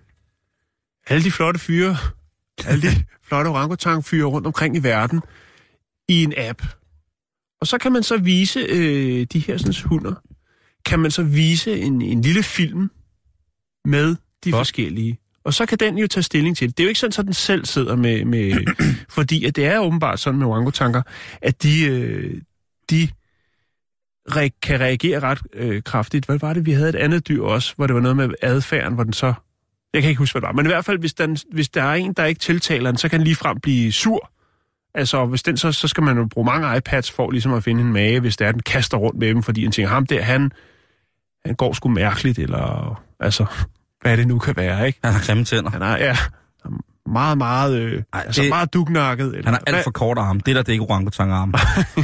[1.08, 1.98] alle de flotte fyre,
[2.67, 2.88] alle de
[3.28, 5.22] flotte orangutang-fyre rundt omkring i verden,
[6.10, 6.62] i en app.
[7.62, 10.13] Og så kan man så vise øh, de her sådan, hunder,
[10.88, 12.91] kan man så vise en, en lille film
[13.86, 14.60] med de Godt.
[14.60, 15.19] forskellige.
[15.43, 16.78] Og så kan den jo tage stilling til det.
[16.78, 18.26] Det er jo ikke sådan, at den selv sidder med...
[18.26, 18.54] med
[19.17, 21.02] fordi at det er åbenbart sådan med orangutanker,
[21.41, 22.41] at de, øh,
[22.89, 23.10] de
[24.32, 26.26] re- kan reagere ret øh, kraftigt.
[26.26, 28.93] Hvad var det, vi havde et andet dyr også, hvor det var noget med adfærden,
[28.93, 29.34] hvor den så...
[29.93, 30.54] Jeg kan ikke huske, hvad det var.
[30.54, 33.10] Men i hvert fald, hvis, den, hvis der er en, der ikke tiltaler den, så
[33.10, 34.32] kan den ligefrem blive sur.
[34.93, 37.82] Altså, hvis den, så, så skal man jo bruge mange iPads for ligesom at finde
[37.82, 40.21] en mage, hvis det er, den kaster rundt med dem, fordi den tænker, ham der,
[40.21, 40.52] han,
[41.47, 43.45] han går sgu mærkeligt, eller altså,
[44.01, 44.99] hvad det nu kan være, ikke?
[45.03, 45.69] Han har grimme tænder.
[45.71, 46.17] Han er, ja,
[47.05, 49.27] meget, meget, øh, Ej, altså det- meget dugnakket.
[49.27, 50.39] Eller, Han har alt for kort arm.
[50.39, 51.53] Det der, det er ikke orangutang-arm.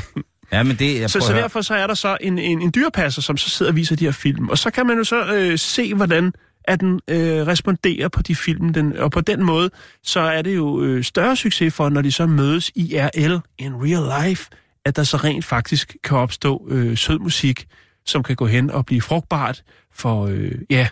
[0.52, 1.00] ja, men det...
[1.00, 3.72] Jeg så, så derfor så er der så en, en, en dyrepasser, som så sidder
[3.72, 4.50] og viser de her film.
[4.50, 6.34] Og så kan man jo så øh, se, hvordan
[6.68, 8.74] at den øh, responderer på de film.
[8.74, 9.70] Den, og på den måde,
[10.04, 13.74] så er det jo øh, større succes for, når de så mødes i RL, in
[13.76, 14.50] real life,
[14.86, 17.68] at der så rent faktisk kan opstå øh, sød musik,
[18.06, 20.88] som kan gå hen og blive frugtbart for, øh, ja,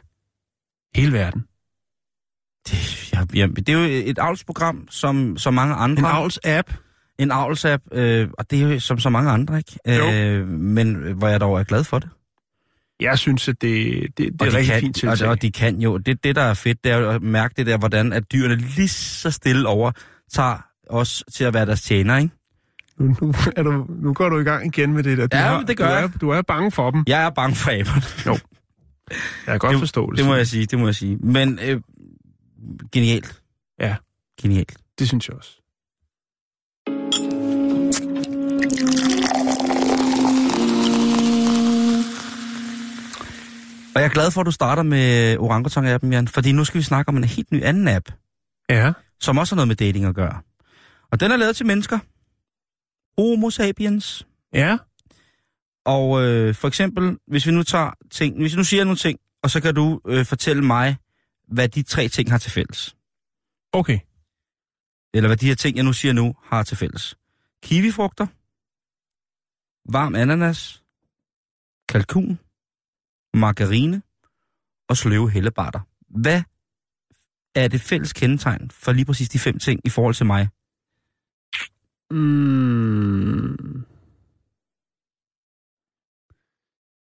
[0.95, 1.45] hele verden.
[2.67, 6.00] Det, ja, ja, det er jo et avlsprogram, som, som mange andre...
[6.00, 6.74] En avls-app.
[7.19, 9.80] En avlsapp, øh, og det er jo som så mange andre, ikke?
[9.88, 10.12] Jo.
[10.12, 12.10] Øh, men hvor jeg dog er glad for det.
[13.00, 15.30] Jeg synes, at det, det, det og er de rigtig kan, fint og, tiltag.
[15.30, 17.78] og de kan jo, det, det der er fedt, det er at mærke det der,
[17.78, 19.91] hvordan at dyrene lige så stille over
[20.34, 22.36] tager os til at være deres tjener, ikke?
[23.01, 25.27] Nu, nu, er du, nu går du i gang igen med det der.
[25.27, 26.03] Du Ja, har, det gør du jeg.
[26.03, 27.03] Er, du er bange for dem.
[27.07, 28.01] Jeg er bange for aberne.
[28.27, 28.39] Jeg
[29.47, 30.17] kan godt Det- forstå det.
[30.17, 31.17] Det må jeg sige, det må jeg sige.
[31.17, 31.81] Men øh,
[32.91, 33.41] genialt.
[33.79, 33.95] Ja.
[34.41, 34.77] Genialt.
[34.99, 35.57] Det synes jeg også.
[43.95, 46.83] Og jeg er glad for, at du starter med orangutang-appen, Jan, fordi nu skal vi
[46.83, 48.05] snakke om en helt ny anden app,
[48.69, 48.91] Ja.
[49.21, 50.39] som også har noget med dating at gøre.
[51.11, 51.99] Og den er lavet til mennesker.
[53.17, 54.28] Homo sapiens.
[54.54, 54.78] Ja.
[55.86, 59.19] Og øh, for eksempel, hvis vi nu tager ting, hvis vi nu siger nogle ting,
[59.43, 60.97] og så kan du øh, fortælle mig,
[61.47, 62.95] hvad de tre ting har til fælles.
[63.74, 64.00] Okay.
[65.13, 67.15] Eller hvad de her ting, jeg nu siger nu, har til fælles.
[67.63, 68.28] Kiwifrugter,
[69.91, 70.84] varm ananas,
[71.89, 72.39] kalkun,
[73.34, 74.02] margarine
[74.89, 75.80] og sløve hellebarter.
[76.10, 76.41] Hvad
[77.56, 80.50] er det fælles kendetegn for lige præcis de fem ting i forhold til mig?
[82.12, 83.84] Mm.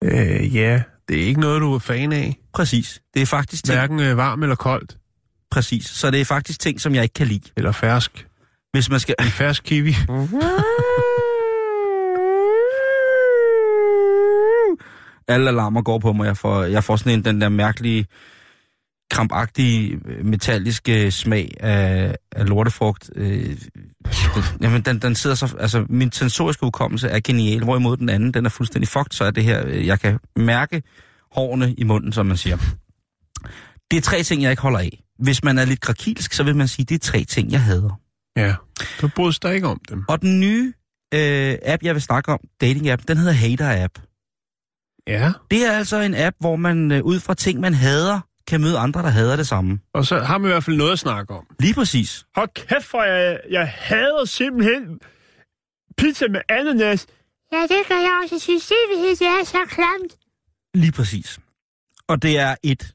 [0.05, 2.39] Øh, ja, det er ikke noget, du er fan af.
[2.53, 3.03] Præcis.
[3.15, 4.97] Det er faktisk ting, Hverken øh, varm eller koldt.
[5.51, 5.87] præcis.
[5.87, 7.51] Så det er faktisk ting, som jeg ikke kan lide.
[7.57, 8.27] Eller fersk.
[8.73, 9.15] Hvis man skal...
[9.21, 9.95] En fersk kiwi.
[15.29, 16.27] Alle alarmer går på mig.
[16.27, 18.07] Jeg får, jeg får sådan en, den der mærkelige,
[19.13, 23.11] krampagtige, øh, metalliske smag af, af lortefrugt.
[23.17, 23.57] Øh,
[24.35, 25.57] den, jamen, den, den sidder så...
[25.59, 29.31] Altså, min sensoriske udkommelse er genial, hvorimod den anden, den er fuldstændig fucked, så er
[29.31, 29.67] det her...
[29.67, 30.83] øh, Jeg kan mærke
[31.33, 32.57] hårene i munden, som man siger.
[33.91, 35.03] Det er tre ting, jeg ikke holder af.
[35.19, 38.01] Hvis man er lidt krakilsk, så vil man sige, det er tre ting, jeg hader.
[38.37, 38.55] ja.
[39.01, 40.05] Du bryder dig ikke om dem.
[40.09, 40.73] Og den nye
[41.15, 44.09] øh, app, jeg vil snakke om, dating-app, den hedder Hater-app.
[45.07, 45.33] Ja.
[45.51, 48.79] Det er altså en app, hvor man øh, ud fra ting, man hader, kan møde
[48.79, 49.79] andre, der hader det samme.
[49.95, 51.47] Og så har man i hvert fald noget at snakke om.
[51.61, 52.25] Lige præcis.
[52.37, 54.99] Hold kæft, for jeg, jeg hader simpelthen
[55.97, 57.07] pizza med ananas.
[57.53, 58.67] Ja, det kan jeg også synes.
[58.67, 60.17] Det er så klamt.
[60.75, 61.39] Lige præcis.
[62.09, 62.93] Og det er et,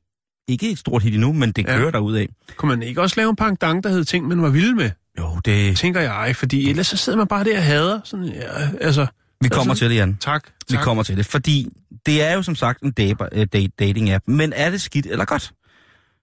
[0.48, 1.78] ikke et stort hit endnu, men det Ja.
[1.78, 2.28] kører derud af.
[2.58, 4.92] Kunne man ikke også lave en pendant, der hed ting, man var vild med?
[5.20, 5.78] Jo, det...
[5.78, 8.00] Tænker jeg, fordi ellers så sidder man bare der og hader.
[8.04, 9.08] Sådan, ja, altså,
[9.42, 10.18] Vi kommer Altså- til det, Jan.
[10.18, 10.44] tak.
[10.44, 10.52] tak.
[10.72, 11.26] Vi kommer til det.
[11.26, 11.70] Fordi
[12.06, 13.48] det er jo som sagt en øh,
[13.82, 14.24] dating-app.
[14.28, 15.52] Men er det skidt eller godt?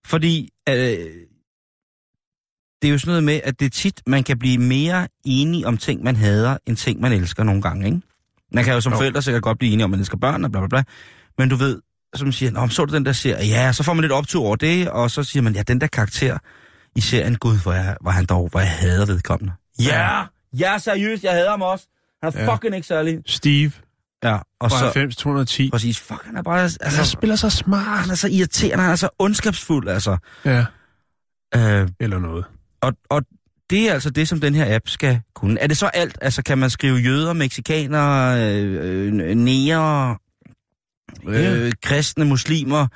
[0.06, 0.74] Fordi øh,
[2.82, 5.66] det er jo sådan noget med, at det er tit, man kan blive mere enig
[5.66, 8.00] om ting, man hader, end ting, man elsker nogle gange, ikke?
[8.52, 8.98] Man kan jo som Jo.
[8.98, 10.82] forældre sikkert godt blive enige om, at man elsker børn og bla bla bla.
[11.38, 11.80] Men du ved,
[12.14, 13.46] som siger, Nå, så du den der serie?
[13.48, 15.86] Ja, så får man lidt optur over det, og så siger man, ja, den der
[15.86, 16.38] karakter
[16.96, 19.52] i serien, gud, hvor, jeg, hvor han dog, hvor jeg hader vedkommende.
[19.80, 20.22] Ja,
[20.58, 21.86] ja, seriøst, jeg hader ham også.
[22.24, 22.54] Han er Ja.
[22.54, 23.18] fucking ikke særlig.
[23.26, 23.72] Steve
[24.24, 24.76] Ja, og så...
[24.76, 25.70] 90 210.
[25.70, 26.00] Præcis.
[26.00, 26.62] Fuck, han er bare...
[26.62, 28.00] Altså, han spiller så smart.
[28.00, 30.16] han er så irriterende, han er så ondskabsfuld, altså.
[30.44, 30.64] Ja,
[31.56, 32.44] Øh, eller noget.
[32.82, 33.22] og, og
[33.70, 35.60] det er altså det, som den her app skal kunne.
[35.60, 36.18] Er det så alt?
[36.20, 40.16] Altså, kan man skrive jøder, mexikanere, øh, øh, nære,
[41.26, 42.86] øh, kristne, muslimer,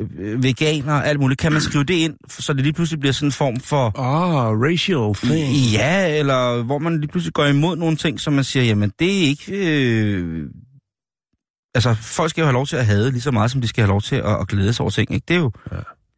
[0.00, 1.40] øh, veganere, alt muligt.
[1.40, 3.98] Kan man skrive det ind, så det lige pludselig bliver sådan en form for...
[4.00, 5.54] Ah, racial thing.
[5.72, 9.08] Ja, eller hvor man lige pludselig går imod nogle ting, som man siger, jamen det
[9.18, 9.52] er ikke...
[9.52, 10.50] Øh...
[11.74, 13.82] Altså, folk skal jo have lov til at have lige så meget, som de skal
[13.82, 15.12] have lov til at, at glæde sig over ting.
[15.14, 15.24] Ikke?
[15.28, 15.52] Det er jo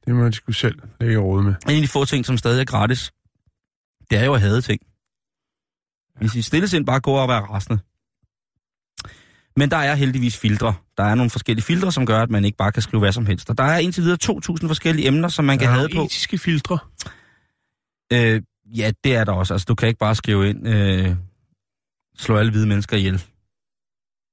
[0.06, 1.54] Det må de sgu selv lægge råd med.
[1.68, 3.12] en af de få ting, som stadig er gratis.
[4.10, 4.80] Det er jo at have ting.
[6.20, 7.78] Hvis I stille sind bare går og være rasende.
[9.56, 10.74] Men der er heldigvis filtre.
[10.96, 13.26] Der er nogle forskellige filtre, som gør, at man ikke bare kan skrive hvad som
[13.26, 13.50] helst.
[13.50, 16.04] Og der er indtil videre 2.000 forskellige emner, som man kan Der have på.
[16.04, 16.78] etiske filtre.
[18.12, 18.42] Øh,
[18.76, 19.54] ja, det er der også.
[19.54, 21.16] Altså, du kan ikke bare skrive ind, øh,
[22.18, 23.22] slå alle hvide mennesker ihjel.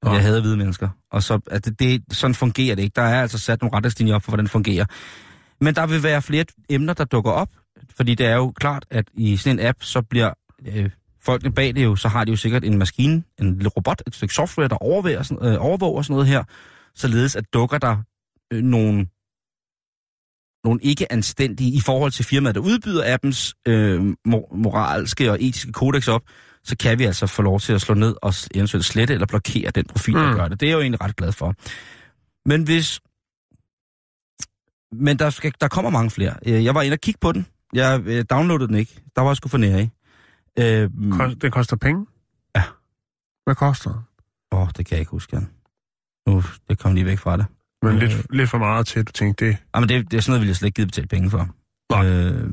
[0.03, 0.13] Nå.
[0.13, 0.89] Jeg hader hvide mennesker.
[1.11, 2.93] Og så, at det, det, sådan fungerer det ikke.
[2.95, 4.85] Der er altså sat nogle retningslinjer op for, hvordan det fungerer.
[5.61, 7.49] Men der vil være flere emner, der dukker op.
[7.95, 10.33] Fordi det er jo klart, at i sådan en app, så bliver
[10.67, 10.89] øh,
[11.21, 14.15] folkene bag det jo, så har de jo sikkert en maskine, en lille robot, et
[14.15, 16.43] stykke software, der overvåger, sådan- øh, overvåger sådan noget her,
[16.95, 17.97] således at dukker der
[18.53, 19.07] øh, nogle
[20.63, 25.71] nogle ikke anstændige i forhold til firmaet, der udbyder appens øh, mor- moralske og etiske
[25.71, 26.21] kodex op,
[26.63, 29.71] så kan vi altså få lov til at slå ned og eventuelt slette eller blokere
[29.71, 30.35] den profil, der Mm.
[30.35, 30.59] gør det.
[30.59, 31.53] Det er jeg jo egentlig ret glad for.
[32.49, 32.99] Men hvis...
[34.91, 36.33] Men der, skal, der kommer mange flere.
[36.45, 37.45] Øh, Jeg var inde og kigge på den.
[37.73, 39.01] Jeg øh, downloadede den ikke.
[39.15, 39.89] Der var jeg sgu for nære i.
[40.59, 42.05] Øh, Kost, det koster penge?
[42.55, 42.63] Ja.
[43.45, 43.99] Hvad koster det?
[44.51, 45.47] Åh, oh, det kan jeg ikke huske, Jan.
[46.27, 47.45] Nu, det kom lige væk fra det.
[47.81, 47.99] Men Øh.
[48.01, 49.57] lidt, lidt for meget til, at du tænkte det.
[49.75, 51.49] Jamen, det, det er sådan noget, vil jeg slet ikke give betale penge for.
[51.91, 52.05] Nej.
[52.07, 52.49] Øh,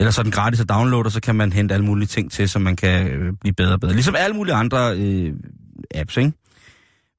[0.00, 2.32] eller så er den gratis at downloade, og så kan man hente alle mulige ting
[2.32, 3.92] til, så man kan øh, blive bedre og bedre.
[3.92, 5.34] Ligesom alle mulige andre øh,
[5.94, 6.32] apps, ikke?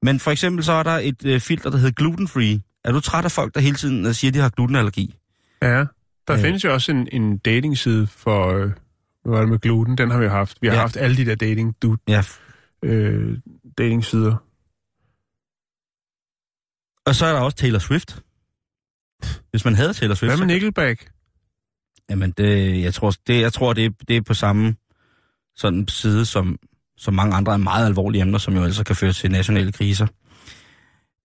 [0.02, 2.60] Men for eksempel så er der et øh, filter, der hedder gluten free.
[2.84, 5.14] Er du træt af folk, der hele tiden øh, siger, at de har glutenallergi?
[5.62, 5.84] Ja.
[6.28, 6.38] Der Øh.
[6.38, 8.70] findes jo også en, en datingside for, øh,
[9.30, 9.98] var det med gluten?
[9.98, 10.58] Den har vi jo haft.
[10.62, 10.80] Vi har Ja.
[10.80, 12.22] haft alle de der dating, du, Ja.
[12.82, 13.38] øh,
[13.78, 14.36] datingsider.
[17.06, 18.22] Og så er der også Taylor Swift.
[19.50, 21.10] Hvis man havde Taylor Swift, Hvad med Nickelback?
[22.10, 24.76] Jamen, det, jeg tror, det, jeg tror det, er- det er på samme
[25.56, 26.58] sådan side som,
[26.96, 30.06] som mange andre af meget alvorlige emner, som jo altså kan føre til nationale kriser.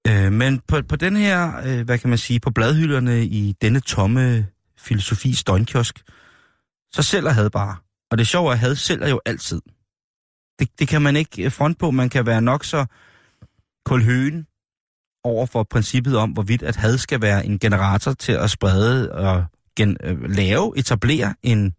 [0.08, 3.80] Øh, men på, på den her, øh, hvad kan man sige, på bladhylderne i denne
[3.80, 6.04] tomme filosofi støjnkiosk,
[6.94, 7.76] så sælger had bare.
[8.14, 9.62] Og det sjove er, at had sælger jo altid.
[10.60, 11.92] Det, det kan man ikke øh, front på.
[11.92, 12.86] Man kan være nok så
[13.86, 14.48] kulhøen
[15.24, 19.46] over for princippet om, hvorvidt at had skal være en generator til at sprede og
[19.78, 21.74] gen, øh, lave, etablere en,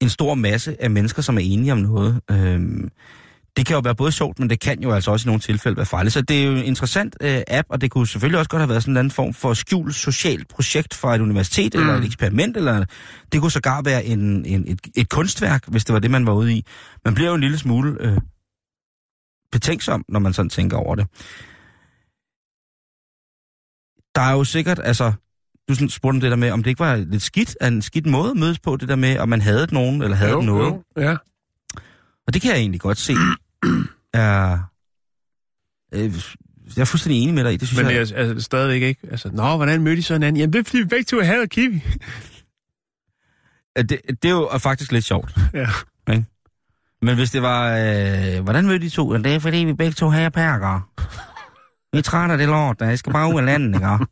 [0.00, 2.20] en stor masse af mennesker, som er enige om noget.
[2.30, 2.90] Øhm,
[3.58, 5.76] det kan jo være både sjovt, men det kan jo altså også i nogle tilfælde
[5.76, 6.12] være farligt.
[6.12, 8.68] Så det er jo en interessant øh, app, og det kunne selvfølgelig også godt have
[8.68, 11.80] været sådan en anden form for skjult socialt projekt fra et universitet, mm.
[11.80, 12.84] eller et eksperiment, eller
[13.32, 16.32] det kunne sågar være en, en, et, et kunstværk, hvis det var det, man var
[16.32, 16.64] ude i.
[17.04, 18.18] Man bliver jo en lille smule øh,
[19.52, 21.06] betænksom, når man sådan tænker over det.
[24.14, 25.12] Der er jo sikkert, altså,
[25.68, 27.82] du sådan spurgte om det der med, om det ikke var lidt skidt, af en
[27.82, 30.40] skidt måde at mødes på, det der med, om man havde nogen, eller havde jo,
[30.40, 30.72] noget.
[30.72, 31.16] Jo, ja.
[32.26, 33.14] Og det kan jeg egentlig godt se.
[34.14, 34.58] er,
[35.94, 36.14] øh,
[36.76, 37.56] jeg er fuldstændig enig med dig i.
[37.56, 39.00] Det synes Men jeg, det er altså, stadigvæk ikke.
[39.10, 40.40] Altså, nå, hvordan mødte I så hinanden?
[40.40, 41.82] Jamen, det er fordi, vi begge to havde kiwi.
[43.76, 45.34] det, det er jo faktisk lidt sjovt.
[45.54, 45.68] Ja.
[47.02, 47.76] Men hvis det var...
[47.76, 49.16] Øh, hvordan mødte de to?
[49.16, 50.88] Det er fordi, vi begge to har perker.
[51.92, 52.88] Vi er trætte af det lort, der.
[52.88, 54.06] Jeg skal bare ud af landet, ikke?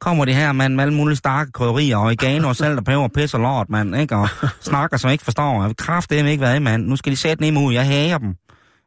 [0.00, 3.08] Kommer de her mand med alle mulige starke krydderier, og oregano og salt og peber,
[3.08, 4.16] pis og lort, mand, ikke?
[4.16, 4.28] Og
[4.60, 5.60] snakker, som ikke forstår.
[5.60, 6.86] Jeg vil kraftedeme ikke være mand.
[6.86, 7.72] Nu skal de sætte ned ud.
[7.72, 8.34] Jeg hager dem.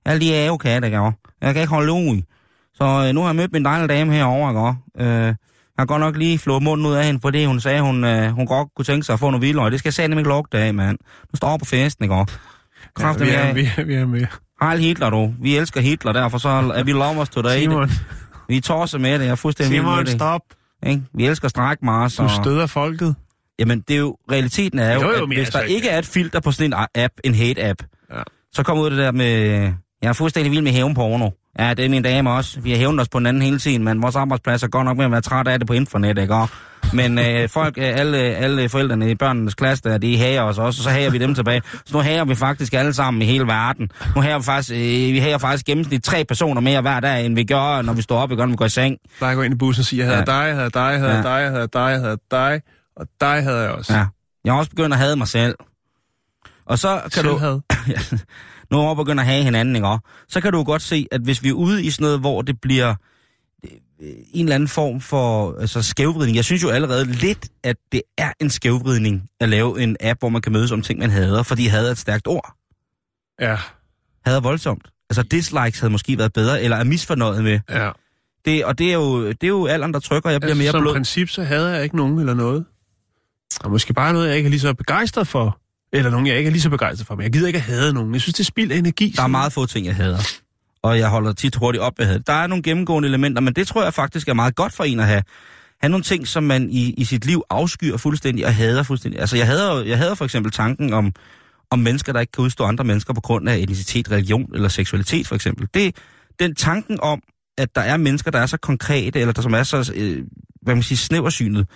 [0.08, 0.98] Alle de ævekatte, ikke?
[1.41, 2.22] Jeg kan ikke holde ud.
[2.74, 4.50] Så øh, nu har jeg mødt min dejlige dame herovre,
[5.00, 5.10] ikke?
[5.12, 5.36] Øh, jeg
[5.80, 8.46] har godt nok lige flået munden ud af hende, fordi hun sagde, hun, øh, hun
[8.48, 9.72] godt kunne tænke sig at få noget vildløg.
[9.72, 10.98] Det skal jeg sætte ikke lugte af, mand.
[11.34, 12.26] Nu står på festen, ikke?
[12.96, 14.26] Kraft, ja, vi, er, vi, er, vi er med.
[14.62, 15.34] Heil Hitler, du.
[15.41, 17.60] Vi elsker Hitler, derfor så er vi lovers today.
[17.60, 17.89] Simon,
[18.48, 20.13] Vi tosser med det, jeg er fuldstændig vild med Simon, det.
[20.13, 20.41] stop.
[20.88, 21.02] Ikke?
[21.13, 22.15] Vi elsker strækmars.
[22.15, 22.30] Du Og...
[22.30, 23.15] støder folket.
[23.60, 25.89] Jamen, det er jo, realiteten er jo, Jo, jo, at hvis altså der ikke- ikke
[25.89, 27.84] er et filter på sådan en app, en hate-app,
[28.15, 28.22] Ja.
[28.54, 31.30] så kommer ud det der med, jeg er fuldstændig vild med hævnporno.
[31.60, 32.60] Ja, det er min dame også.
[32.60, 34.98] Vi har hævnet os på den anden hele tiden, men vores arbejdsplads er godt nok
[34.98, 36.36] med at være træt af det på internet, ikke?
[36.36, 36.50] Og,
[36.94, 40.80] men øh, folk, øh, alle, alle forældrene i børnenes klasse, der, de hager os også,
[40.80, 41.62] og så hager vi dem tilbage.
[41.86, 43.90] Så nu hager vi faktisk alle sammen i hele verden.
[44.16, 44.78] Nu hager vi faktisk, øh,
[45.14, 48.18] vi hager faktisk gennemsnit tre personer mere hver dag, end vi gør, når vi står
[48.20, 48.44] op, ikke?
[48.44, 48.98] når vi går i seng.
[49.20, 50.40] Bare gå ind i bussen og sige, jeg havde Ja.
[50.42, 51.22] dig, jeg havde dig, jeg havde Ja.
[51.22, 52.62] dig, jeg havde dig, jeg havde dig,
[52.98, 53.94] og dig havde jeg også.
[53.94, 54.06] Ja.
[54.46, 55.56] Jeg har også begyndt at hade mig selv.
[56.66, 57.30] Og så kan du...
[57.30, 57.52] Selvhad.
[57.54, 58.18] nu
[58.72, 59.88] er vi begyndt at have hinanden, ikke?
[59.88, 60.06] også?
[60.28, 62.62] Så kan du godt se, at hvis vi er ude i sådan noget, hvor det
[62.62, 62.96] bliver
[63.64, 63.72] øh,
[64.34, 66.36] en eller anden form for altså, skævvridning.
[66.36, 70.30] Jeg synes jo allerede lidt, at det er en skævvridning at lave en app, hvor
[70.30, 72.54] man kan mødes om ting, man hader, fordi had er et stærkt ord.
[73.42, 73.58] Ja.
[74.26, 74.88] Had er voldsomt.
[75.10, 77.60] Altså dislikes havde måske været bedre, eller er misfornøjet med.
[77.70, 77.92] Ja.
[78.46, 80.64] Det, og det er, jo, det er jo alderen, der trykker, og jeg bliver Altså,
[80.64, 80.94] mere som blød.
[80.94, 82.66] princip, så havde jeg ikke nogen eller noget.
[83.64, 85.60] Og måske bare noget, jeg ikke er lige så begejstret for.
[85.93, 87.15] Eller nogen, jeg ikke er lige så begejstret for.
[87.15, 88.13] Men jeg gider ikke at have nogen.
[88.13, 89.13] Jeg synes, det er spild af energi.
[89.15, 90.19] Der er meget få ting, jeg hader.
[90.82, 92.19] Og jeg holder tit hurtigt op med have.
[92.28, 95.00] Der er nogle gennemgående elementer, men det tror jeg faktisk er meget godt for en
[95.00, 95.23] at have.
[95.82, 99.19] have nogle ting, som man i, i sit liv afskyr fuldstændig og hader fuldstændig.
[99.19, 101.13] Altså, jeg hader, jeg hader for eksempel tanken om,
[101.71, 105.28] om mennesker, der ikke kan udstå andre mennesker på grund af etnicitet, religion eller seksualitet,
[105.28, 105.67] for eksempel.
[105.73, 105.95] Det,
[106.39, 107.21] den tanken om,
[107.58, 110.26] at der er mennesker, der er så konkrete, eller der som er så, øh,
[110.62, 111.67] hvad man siger, snæversynet.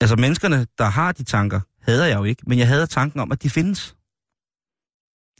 [0.00, 3.32] Altså, menneskerne, der har de tanker, hader jeg jo ikke, men jeg hader tanken om,
[3.32, 3.96] at de findes.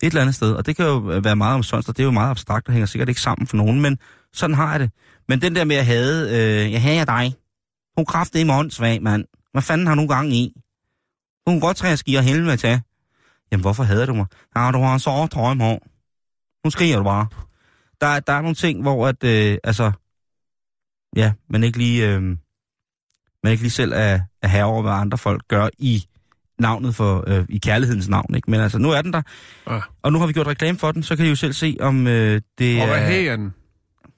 [0.02, 2.10] Et eller andet sted, og det kan jo være meget omsonst, og det er jo
[2.10, 3.98] meget abstrakt, og hænger sikkert ikke sammen for nogen, men
[4.32, 4.90] sådan har jeg det.
[5.28, 7.34] Men den der med at hade, øh, jeg hader dig.
[7.96, 9.24] Hun kræftede i morgensvag, mand.
[9.52, 10.62] Hvad fanden har du gang i?
[11.46, 12.80] Hun kan godt træde at skier helvede til.
[13.52, 14.26] Jamen, hvorfor hader du mig?
[14.56, 15.78] Ja, du har en så trøje på.
[16.64, 17.26] Nu skriger du bare.
[18.00, 19.92] Der, der er nogle ting, hvor at, øh, altså,
[21.16, 22.22] ja, man ikke lige, øh,
[23.42, 26.06] man ikke lige selv er, er herre over, hvad andre folk gør i
[26.58, 28.50] navnet for, øh, i kærlighedens navn, ikke?
[28.50, 29.22] Men altså, nu er den der.
[29.66, 29.82] Ah.
[30.02, 32.06] Og nu har vi gjort reklame for den, så kan I jo selv se, om
[32.06, 33.54] øh, det Og hvad er den?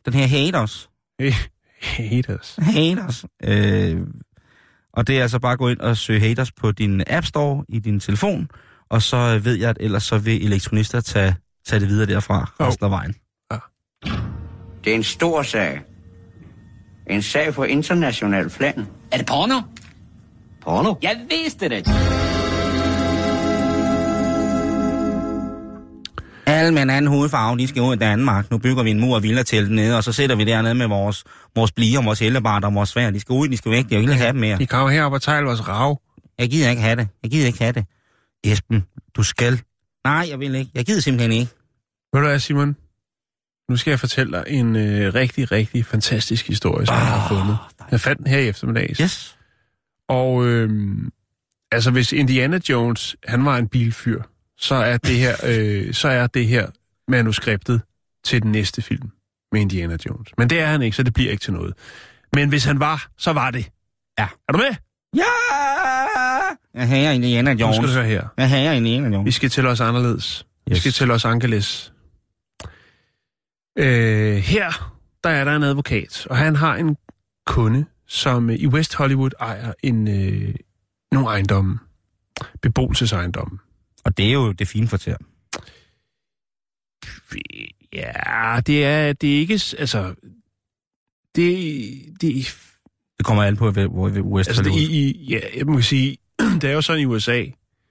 [0.05, 0.89] den her haters.
[1.83, 2.59] Haters.
[2.59, 3.25] Haters.
[3.45, 4.01] Øh,
[4.93, 7.65] og det er altså bare at gå ind og søge haters på din App Store
[7.69, 8.49] i din telefon,
[8.91, 11.35] og så ved jeg, at ellers så vil elektronister tage,
[11.67, 12.67] tage det videre derfra Jo.
[12.67, 13.15] resten af vejen.
[14.85, 15.81] Det er en stor sag.
[17.11, 18.87] En sag for international plan.
[19.13, 19.61] Er det porno?
[20.63, 20.95] Porno?
[21.03, 21.87] Jeg vidste det.
[26.49, 28.51] Alle med en anden hovedfarve, de skal ud i Danmark.
[28.51, 31.25] Nu bygger vi en mur af villatelt nede, og så sætter vi dernede med vores,
[31.55, 33.11] vores blier, vores hellebart og vores svær.
[33.11, 33.91] De skal ud, de skal væk.
[33.91, 34.59] Jeg vil ikke have dem mere.
[34.59, 36.01] De kommer herop og tager vores rav.
[36.39, 37.09] Jeg gider ikke have det.
[37.23, 37.85] Jeg gider ikke have det.
[38.45, 38.85] Esben,
[39.17, 39.61] du skal.
[40.05, 40.71] Nej, jeg vil ikke.
[40.75, 41.53] Jeg gider simpelthen ikke.
[42.13, 42.77] Ved du hvad, Simon?
[43.71, 47.57] Nu skal jeg fortælle dig en øh, rigtig, rigtig fantastisk historie, som jeg har fundet.
[47.91, 48.97] Jeg fandt den her i eftermiddag.
[49.01, 49.37] Yes.
[50.09, 50.97] Og øh,
[51.73, 54.23] altså, hvis Indiana Jones, han var en bilfyr,
[54.59, 56.67] så er det her, øh, så er det her
[57.09, 57.81] manuskriptet
[58.25, 59.11] til den næste film
[59.53, 60.29] med Indiana Jones.
[60.39, 61.75] Men det er han ikke, så det bliver ikke til noget.
[62.33, 63.71] Men hvis han var, så var det.
[64.19, 64.29] Ja.
[64.49, 64.75] Er du med?
[65.17, 65.23] Ja!
[66.75, 67.79] Jeg hager Indiana Nu skal Jones.
[67.91, 68.29] du høre her.
[68.37, 69.35] Jeg hager Indiana Vi Jones.
[69.35, 70.47] skal til Los anderledes.
[70.67, 70.81] Vi Yes.
[70.81, 71.93] skal til Los Angeles.
[73.79, 74.95] Øh, her,
[75.25, 76.97] der er der en advokat, og han har en
[77.47, 80.55] kunde, som øh, i West Hollywood ejer en, øh,
[81.13, 81.79] nogle ejendomme.
[82.63, 83.59] Beboelsesejendomme.
[84.09, 85.17] Og det er jo det fine kvarter.
[87.93, 89.61] Ja, det er, det er ikke...
[89.79, 90.15] Altså,
[91.35, 91.55] det,
[92.21, 92.57] det,
[93.19, 95.81] Det kommer an på, hvor hvor i West altså det, i, i, ja, jeg må
[95.81, 96.17] sige,
[96.61, 97.45] det er jo sådan i USA.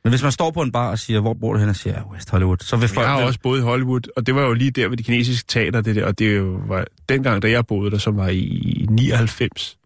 [0.04, 1.94] Men hvis man står på en bar og siger, hvor bor du hen, og siger,
[2.00, 3.08] ja, West Hollywood, så vil folk...
[3.08, 5.48] Jeg har også boet i Hollywood, og det var jo lige der ved de kinesiske
[5.48, 9.78] teater, det der, og det var dengang, da jeg boede der, som var i 99.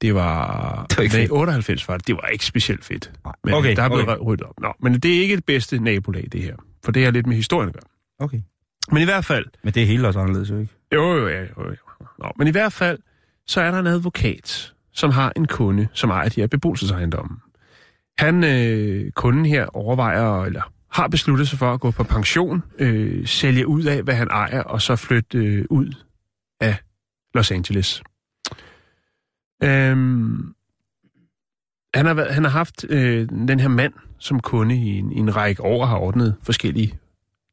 [0.00, 0.86] Det var...
[0.90, 1.32] Det var ikke nej, fedt.
[1.32, 2.06] 98 var det.
[2.06, 3.12] Det var ikke specielt fedt.
[3.24, 3.34] Nej.
[3.44, 4.24] Men Okay, der er blevet okay.
[4.26, 4.60] ryddet op.
[4.60, 6.56] Nå, men det er ikke det bedste nabolag, det her.
[6.84, 7.88] For det har lidt med historien at gøre.
[8.18, 8.40] Okay.
[8.92, 9.46] Men i hvert fald...
[9.64, 10.72] Men det er helt også anderledes, jo ikke?
[10.94, 11.76] Jo, jo, ja, jo, jo.
[12.18, 12.98] Nå, men i hvert fald,
[13.46, 17.36] så er der en advokat, som har en kunde, som ejer de her beboelsesejendomme.
[18.18, 23.26] Han, øh, kunden her, overvejer, eller har besluttet sig for at gå på pension, øh,
[23.26, 25.92] sælge ud af, hvad han ejer, og så flytte øh, ud
[26.60, 26.76] af
[27.34, 28.02] Los Angeles.
[29.62, 30.54] Øhm,
[31.94, 35.16] han, har været, han har haft øh, den her mand som kunde i en, i
[35.18, 36.98] en række år, og har ordnet forskellige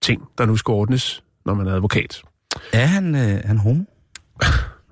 [0.01, 2.21] ting, der nu skal ordnes, når man er advokat.
[2.73, 3.83] Er han, øh, han homo?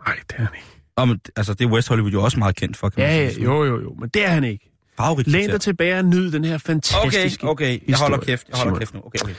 [0.07, 0.67] Nej, det er han ikke.
[0.95, 3.29] Og, men, altså, det er West Hollywood jo også meget kendt for, kan man Ja,
[3.29, 3.43] sige.
[3.43, 4.71] ja, jo, jo, jo, men det er han ikke.
[4.97, 7.79] Favorit Læn dig tilbage og nyd den her Okay, fantastiske okay.
[7.87, 8.47] Jeg holder kæft.
[8.49, 8.79] Jeg holder Simon.
[8.79, 9.01] kæft nu.
[9.05, 9.33] Okay, okay.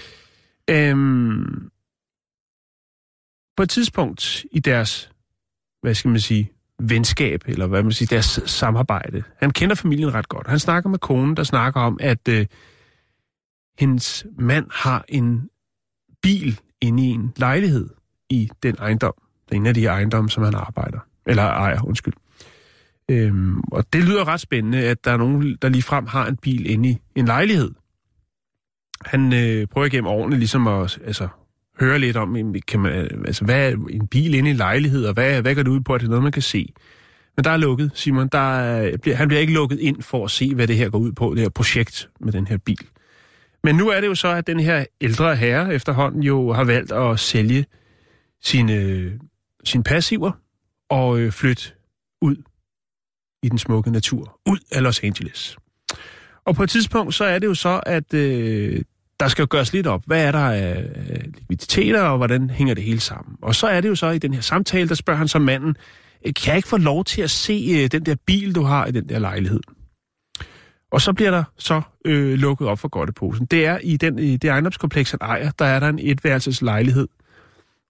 [0.90, 1.70] Øhm,
[3.56, 5.10] på et tidspunkt i deres,
[5.82, 6.52] hvad skal man sige,
[6.88, 9.22] venskab, eller hvad man siger, deres samarbejde.
[9.36, 10.46] Han kender familien ret godt.
[10.46, 12.46] Han snakker med konen, der snakker om, at øh,
[13.78, 15.48] hendes mand har en
[16.22, 17.88] bil inde i en lejlighed
[18.30, 19.14] i den ejendom.
[19.48, 20.98] Det er en af de ejendomme, som han arbejder.
[21.26, 22.14] Eller ejer, undskyld.
[23.08, 26.36] Øhm, og det lyder ret spændende, at der er nogen, der lige frem har en
[26.36, 27.70] bil inde i en lejlighed.
[29.04, 31.28] Han øh, prøver igennem årene ligesom at altså,
[31.82, 32.92] høre lidt om, kan man,
[33.26, 35.80] altså, hvad er en bil inde i en lejlighed, og hvad, hvad går det ud
[35.80, 36.72] på, at det er noget, man kan se?
[37.36, 38.28] Men der er lukket, Simon.
[38.28, 40.98] Der er, bliver- han bliver ikke lukket ind for at se, hvad det her går
[40.98, 42.86] ud på, det her projekt med den her bil.
[43.64, 46.92] Men nu er det jo så, at den her ældre herre efterhånden jo har valgt
[46.92, 47.64] at sælge
[48.42, 49.12] sine, øh,
[49.64, 50.32] sine passiver
[50.90, 51.62] og øh, flytte
[52.22, 52.36] ud
[53.42, 55.56] i den smukke natur, ud af Los Angeles.
[56.44, 58.80] Og på et tidspunkt, så er det jo så, at øh,
[59.22, 60.02] der skal jo gøres lidt op.
[60.06, 63.36] Hvad er der af af likviditeter, og hvordan hænger det hele sammen?
[63.42, 65.76] Og så er det jo så i den her samtale, der spørger han så manden,
[66.26, 68.86] "Øh, kan jeg ikke få lov til at se øh, den der bil, du har
[68.86, 69.60] i den der lejlighed?
[70.90, 73.46] Og så bliver der så øh, lukket op for godteposen.
[73.46, 77.08] Det er i, den, i det ejendomskompleks, han ejer, der er der en etværelses lejlighed.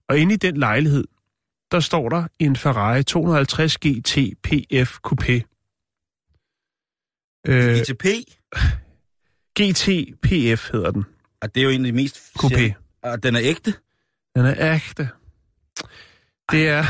[0.09, 1.03] Og inde i den lejlighed,
[1.71, 5.33] der står der en Ferrari 250 GT PF Coupé.
[7.47, 7.77] Øh,
[9.59, 9.89] GT
[10.21, 11.05] PF hedder den.
[11.43, 12.17] Og det er jo en af de mest...
[12.39, 12.73] Coupé.
[13.03, 13.73] Og den er ægte.
[14.35, 15.09] Den er ægte.
[16.51, 16.83] Det er...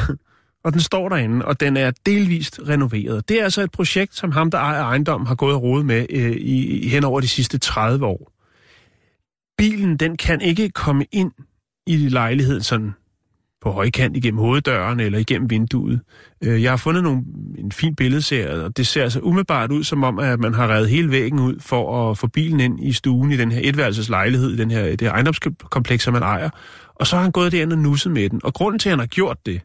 [0.63, 3.29] Og den står derinde, og den er delvist renoveret.
[3.29, 6.05] Det er altså et projekt, som ham, der ejer ejendommen, har gået og rodet med
[6.09, 8.31] øh, i, i, hen over de sidste 30 år.
[9.57, 11.31] Bilen, den kan ikke komme ind
[11.87, 12.93] i lejligheden sådan
[13.63, 15.99] på højkant igennem hoveddøren eller igennem vinduet.
[16.43, 17.23] Øh, jeg har fundet nogle,
[17.57, 20.89] en fin billedserie, og det ser altså umiddelbart ud som om, at man har revet
[20.89, 24.51] hele væggen ud for at få bilen ind i stuen i den her etværelses lejlighed,
[24.51, 26.49] i den her, det her ejendomskompleks, som man ejer.
[26.95, 28.41] Og så har han gået derind og nusset med den.
[28.43, 29.61] Og grunden til, at han har gjort det,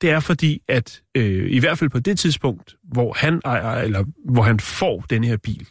[0.00, 4.04] det er fordi, at øh, i hvert fald på det tidspunkt, hvor han ejer, eller
[4.24, 5.68] hvor han får den her bil,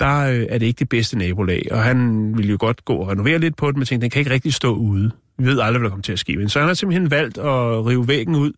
[0.00, 1.68] der øh, er det ikke det bedste nabolag.
[1.70, 4.20] Og han ville jo godt gå og renovere lidt på den, men tænkte, den kan
[4.20, 5.10] ikke rigtig stå ude.
[5.38, 6.36] Vi ved aldrig, hvad der kommer til at ske.
[6.36, 8.52] Men så han har simpelthen valgt at rive væggen ud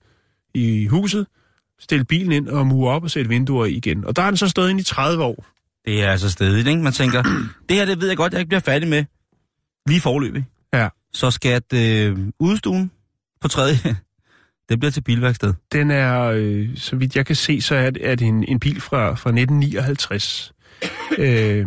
[0.55, 1.27] i huset,
[1.79, 4.05] stille bilen ind og mure op og sætte vinduer i igen.
[4.05, 5.47] Og der har den så stået ind i 30 år.
[5.85, 6.83] Det er altså stedigt, ikke?
[6.83, 7.23] Man tænker,
[7.69, 9.05] det her, det ved jeg godt, jeg ikke bliver færdig med.
[9.87, 10.45] Lige forløbig.
[10.75, 10.89] Ja.
[11.13, 12.91] Så skal øh, udstuen
[13.41, 13.77] på tredje,
[14.69, 15.55] det bliver til bilværksted.
[15.73, 18.61] Den er, øh, så vidt jeg kan se, så er det, er det en, en
[18.61, 20.53] bil fra, fra 1959.
[21.19, 21.67] øh,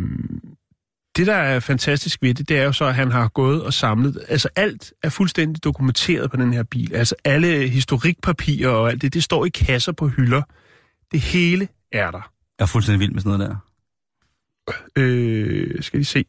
[1.16, 3.74] det, der er fantastisk ved det, det er jo så, at han har gået og
[3.74, 4.26] samlet...
[4.30, 6.95] Altså alt er fuldstændig dokumenteret på den her bil.
[6.95, 10.41] Altså alle historikpapirer og alt det, det står i kasser på hylder.
[11.11, 12.32] Det hele er der.
[12.59, 13.55] Jeg er fuldstændig vild med sådan noget der.
[14.95, 16.26] Øh, skal vi se.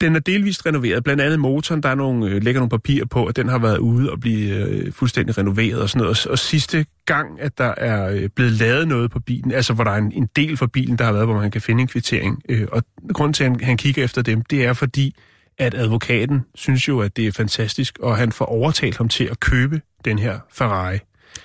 [0.00, 3.26] Den er delvist renoveret, blandt andet motoren, der er nogle, øh, ligger nogle papirer på,
[3.26, 6.26] at den har været ude og blive øh, fuldstændig renoveret og sådan noget.
[6.26, 9.84] Og, og sidste gang, at der er øh, blevet lavet noget på bilen, altså hvor
[9.84, 11.88] der er en, en del for bilen, der har været, hvor man kan finde en
[11.88, 12.42] kvittering.
[12.48, 12.82] Øh, og
[13.12, 15.14] grunden til, at han, han kigger efter dem, det er fordi,
[15.58, 19.40] at advokaten synes jo, at det er fantastisk, og han får overtalt ham til at
[19.40, 20.98] købe den her Ferrari.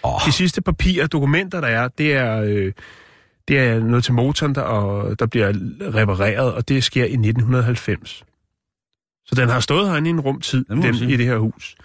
[0.04, 0.22] Oh.
[0.26, 2.42] De sidste papirer, dokumenter, der er, det er...
[2.42, 2.72] Øh,
[3.48, 8.24] det er noget til motoren, der, og, der bliver repareret, og det sker i 1990.
[9.26, 11.14] Så den har stået herinde i en rumtid, den, sige.
[11.14, 11.76] i det her hus.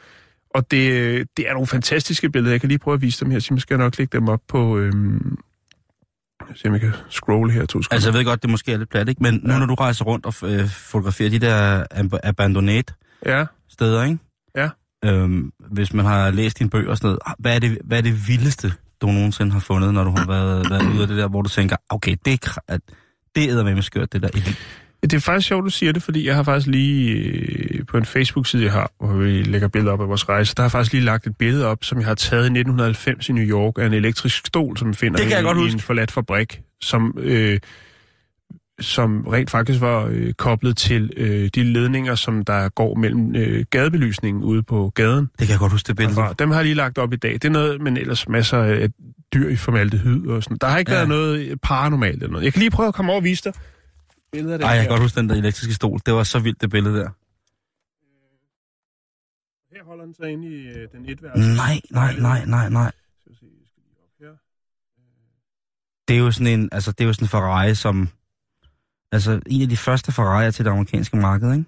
[0.54, 2.52] Og det, det er nogle fantastiske billeder.
[2.52, 4.40] Jeg kan lige prøve at vise dem her, så jeg skal nok lægge dem op
[4.48, 4.78] på...
[4.78, 5.38] Øhm,
[6.54, 7.94] se om jeg kan scrolle her to sekunder.
[7.94, 9.22] Altså, jeg ved godt, det måske er lidt plat, ikke?
[9.22, 9.58] Men nu, Ja.
[9.58, 12.94] når du rejser rundt og øh, fotograferer de der ab- abandonate
[13.26, 14.18] Ja, steder, ikke?
[14.56, 14.68] Ja.
[15.04, 18.02] Øhm, hvis man har læst dine bøger og sådan noget, hvad er det, hvad er
[18.02, 21.28] det vildeste, du nogensinde har fundet, når du har været, været ude af det der,
[21.28, 22.78] hvor du tænker, okay, det er,
[23.34, 24.28] det er med skørt, det der.
[25.02, 28.04] Det er faktisk sjovt, du siger det, fordi jeg har faktisk lige øh, på en
[28.04, 31.04] Facebook-side, jeg har, hvor vi lægger billeder op af vores rejse, der har faktisk lige
[31.04, 33.92] lagt et billede op, som jeg har taget i 1990 i New York, af en
[33.92, 35.74] elektrisk stol, som man finder Det kan jeg i, godt i huske.
[35.74, 37.58] en forladt fabrik, som, øh,
[38.80, 43.64] som rent faktisk var øh, koblet til øh, de ledninger, som der går mellem øh,
[43.70, 45.28] gadebelysningen ude på gaden.
[45.38, 46.16] Det kan jeg godt huske, det billede.
[46.16, 46.32] Derfra.
[46.32, 47.32] Dem har jeg lige lagt op i dag.
[47.32, 48.88] Det er noget, men ellers masser af
[49.34, 50.56] dyr i formaldehyd og sådan.
[50.60, 50.96] Der har ikke ja.
[50.96, 52.44] været noget paranormalt eller noget.
[52.44, 53.52] Jeg kan lige prøve at komme over og vise dig
[54.32, 55.98] billeder af det Ej, jeg kan godt huske den der elektriske stol.
[56.06, 57.10] Det var så vildt, det billede der.
[59.74, 61.56] Her holder den sig inde i øh, den etværelse.
[61.56, 62.92] Nej, nej, nej, nej, nej.
[64.20, 64.36] Her.
[66.08, 68.08] Det er jo sådan en, altså, det er jo sådan en Ferrari, som...
[69.12, 71.64] Altså, en af de første Ferrari'er til det amerikanske marked, ikke?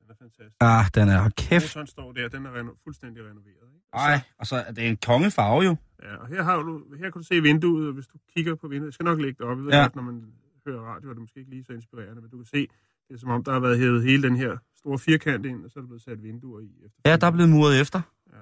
[0.00, 0.56] Den er fantastisk.
[0.60, 1.64] Ah, den er, kæft.
[1.64, 3.46] Motoren står der, den er reno- fuldstændig renoveret.
[3.74, 3.86] Ikke?
[3.92, 5.76] Og Ej, og så er det en kongefarve jo.
[6.02, 8.68] Ja, og her, har du, her kan du se vinduet, og hvis du kigger på
[8.68, 9.80] vinduet, jeg skal nok lægge det op, ved ja.
[9.82, 10.32] godt, når man
[10.72, 12.60] hører radio, er det måske ikke lige så inspirerende, men du kan se,
[13.08, 15.70] det er som om, der har været hævet hele den her store firkant ind, og
[15.70, 16.68] så er der blevet sat vinduer i.
[17.06, 18.00] Ja, der er blevet muret efter.
[18.32, 18.38] Ja.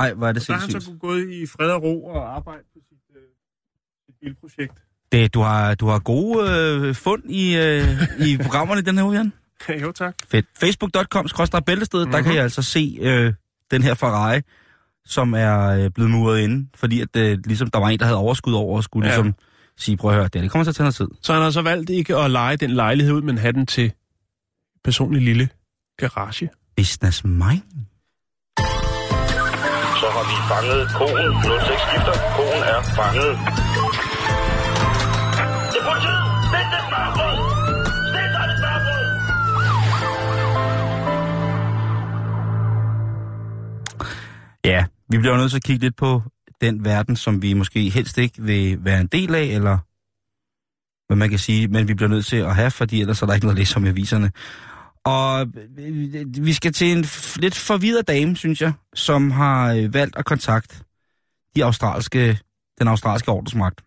[0.00, 0.92] Ej, hvor er det Så har han sindssygt.
[0.94, 3.22] så gået i fred og ro og arbejde på sit, øh,
[4.06, 4.82] sit bilprojekt.
[5.12, 7.82] Det, du, har, du har gode øh, fund i, øh,
[8.28, 9.32] i programmerne den her uge, Jan.
[9.82, 10.14] jo, tak.
[10.26, 10.46] Fedt.
[10.60, 11.26] Facebook.com
[11.66, 12.12] bæltested, mm-hmm.
[12.12, 12.34] der kan Mhm.
[12.36, 13.32] jeg altså se øh,
[13.70, 14.40] den her Ferrari,
[15.04, 18.18] som er øh, blevet muret inde, fordi at, øh, ligesom, der var en, der havde
[18.18, 19.14] overskud over og skulle Ja.
[19.14, 19.34] ligesom
[19.78, 21.08] sige, prøv at høre, det, det kommer til at tage noget tid.
[21.22, 23.92] Så han har så valgt ikke at lege den lejlighed ud, men have den til
[24.84, 25.48] personlig lille
[25.98, 26.50] garage.
[26.76, 27.62] Business mind.
[30.00, 31.32] Så har vi fanget konen.
[31.42, 32.14] 06 skifter.
[32.36, 33.32] Konen er fanget.
[35.72, 36.20] Det er politiet!
[36.48, 37.36] Stik det smørbrød!
[38.10, 39.04] Stik dig det smørbrød!
[44.64, 46.22] Ja, vi bliver nødt til at kigge lidt på
[46.60, 49.78] den verden, som vi måske helst ikke vil være en del af, eller
[51.06, 53.34] hvad man kan sige, men vi bliver nødt til at have, fordi ellers er der
[53.34, 54.30] ikke noget at læse om i aviserne.
[55.04, 55.46] Og
[55.78, 57.04] øh, vi skal til en
[57.36, 60.76] lidt forvirret dame, synes jeg, som har øh, valgt at kontakte
[61.56, 62.38] de australske,
[62.78, 63.80] den australske ordensmagt.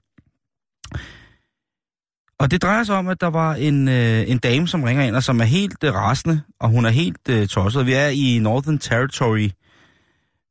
[2.39, 5.15] Og det drejer sig om, at der var en, øh, en dame, som ringer ind,
[5.15, 7.85] og som er helt øh, rasende, og hun er helt øh, tosset.
[7.85, 9.49] Vi er i Northern Territory,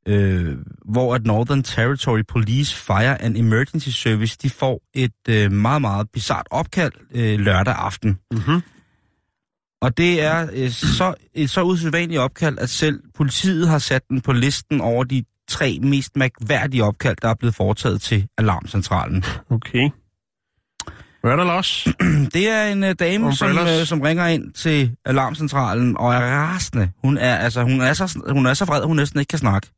[0.08, 5.80] øh, hvor at Northern Territory Police Fire and Emergency Service, de får et øh, meget,
[5.80, 8.18] meget bizart opkald øh, lørdag aften.
[8.32, 8.62] Mm-hmm.
[9.82, 14.20] Og det er øh, så, et så usædvanligt opkald, at selv politiet har sat den
[14.20, 19.24] på listen over de tre mest mærkværdige opkald, der er blevet foretaget til alarmcentralen.
[19.50, 19.90] Okay.
[21.20, 21.88] Hvad er der los?
[22.34, 26.90] Det er en uh, dame, som, uh, som ringer ind til alarmcentralen og er rasende.
[27.04, 29.38] Hun er, altså, hun er, så, hun er så vred, at hun næsten ikke kan
[29.38, 29.68] snakke.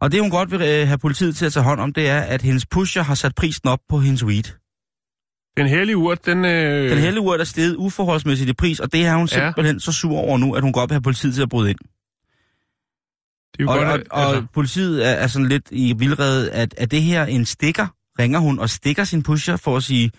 [0.00, 2.20] Og det, hun godt vil uh, have politiet til at tage hånd om, det er,
[2.20, 4.42] at hendes pusher har sat prisen op på hendes weed.
[5.56, 6.44] Den hellige urt, den...
[6.44, 6.90] Øh...
[6.90, 9.46] Den hele urt er steget uforholdsmæssigt i pris, og det er hun Ja.
[9.46, 11.78] simpelthen så sur over nu, at hun godt vil have politiet til at bryde ind.
[13.52, 15.94] Det er jo Og, godt, og, at, og altså, politiet er, er sådan lidt i
[15.98, 17.86] vildrede, at er det her en stikker?
[18.18, 20.10] Ringer hun og stikker sin pusher for at sige,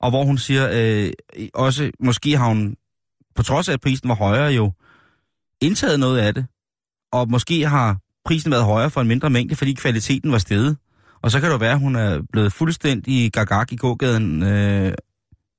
[0.00, 1.12] og hvor hun siger, øh,
[1.54, 2.76] også måske har hun,
[3.34, 4.72] på trods af at prisen var højere jo,
[5.60, 6.46] indtaget noget af det,
[7.12, 10.76] og måske har prisen været højere for en mindre mængde, fordi kvaliteten var steget.
[11.22, 14.92] Og så kan det jo være, at hun er blevet fuldstændig gagak i gågaden øh,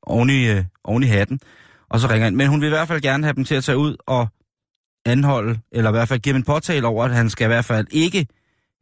[0.04, 1.40] oven, i, øh, oven i hatten,
[1.90, 2.36] og så ringer ind.
[2.36, 4.28] Men hun vil i hvert fald gerne have dem til at tage ud og
[5.06, 7.66] anholde, eller i hvert fald give dem en påtale over, at han skal i hvert
[7.66, 8.28] fald ikke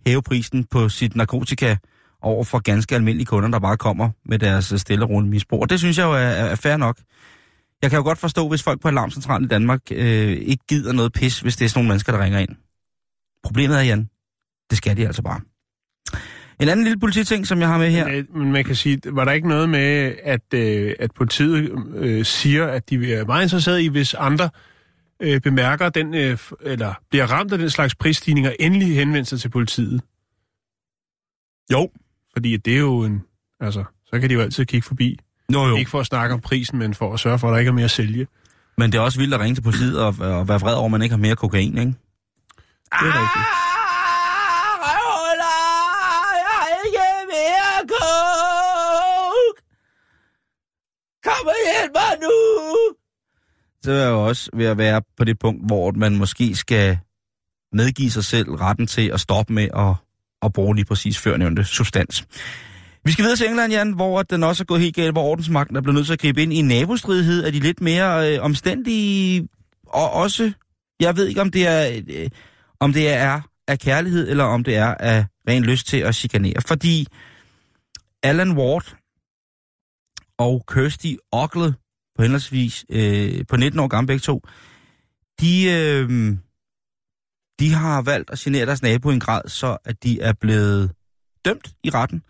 [0.08, 1.76] hæve prisen på sit narkotika
[2.22, 5.62] over for ganske almindelige kunder, der bare kommer med deres øh, stille og rolige misbrug.
[5.62, 6.98] Og det synes jeg jo er, er er fair nok.
[7.82, 11.14] Jeg kan jo godt forstå, hvis folk på Alarmcentralen i Danmark øh, ikke gider noget
[11.14, 12.56] pis, hvis det er sådan nogle mennesker, der ringer ind.
[13.44, 14.10] Problemet er, Jan,
[14.70, 15.42] det skal de altså bare.
[16.60, 18.06] En anden lille polititing, som jeg har med her.
[18.06, 21.72] Men, øh, men man kan sige, var der ikke noget med, at, øh, at politiet
[21.96, 24.50] øh, siger, at de er meget interesserede i, hvis andre
[25.20, 29.50] øh, bemærker den, øh, eller bliver ramt af den slags prisstigninger, endelig henvende sig til
[29.50, 30.02] politiet?
[31.72, 31.90] Jo.
[32.34, 33.24] Fordi det er jo en...
[33.60, 35.20] Altså, så kan de jo altid kigge forbi.
[35.54, 35.76] Jo, jo.
[35.76, 37.74] Ikke for at snakke om prisen, men for at sørge for, at der ikke er
[37.74, 38.28] mere at sælge.
[38.78, 40.92] Men det er også vildt at ringe til politiet og, og være vred over, at
[40.92, 41.94] man ikke har mere kokain, ikke?
[42.92, 43.46] Det er rigtigt.
[46.38, 49.62] Jeg har ikke mere coke!
[51.24, 52.36] Kom og hjælp mig nu!
[53.84, 57.00] Så er jeg jo også ved at være på det punkt, hvor man måske skal
[57.74, 59.96] medgive sig selv retten til at stoppe med at,
[60.42, 62.26] at bruge lige præcis førnævnte substans.
[63.06, 65.76] Vi skal videre til England, Jan, hvor den også er gået helt galt, hvor ordensmagten
[65.76, 68.44] er blevet nødt til at gribe ind i en nabostridighed af de lidt mere øh,
[68.44, 69.48] omstændige,
[69.88, 70.52] og også,
[71.00, 72.30] jeg ved ikke, om det er, øh,
[72.80, 76.62] om det er af kærlighed, eller om det er af ren lyst til at chikanere.
[76.68, 77.08] Fordi
[78.24, 78.96] Alan Ward
[80.38, 81.74] og Kirsty Ogle,
[82.16, 84.42] på henholdsvis øh, på 19 år gamle begge to,
[85.42, 86.38] de, øh,
[87.60, 90.92] de har valgt at genere deres nabo i en grad, så at de er blevet
[91.46, 92.24] dømt i retten.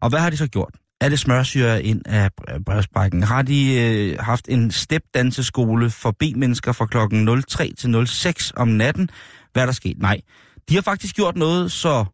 [0.00, 0.74] Og hvad har de så gjort?
[1.00, 2.30] Er det smørsyre ind af
[2.66, 3.22] brevsprækken?
[3.22, 9.10] Har de øh, haft en stepdanseskole for B-mennesker fra klokken 03 til 06 om natten?
[9.56, 9.98] Hvad er der sket?
[9.98, 10.20] Nej.
[10.68, 12.04] De har faktisk gjort noget så...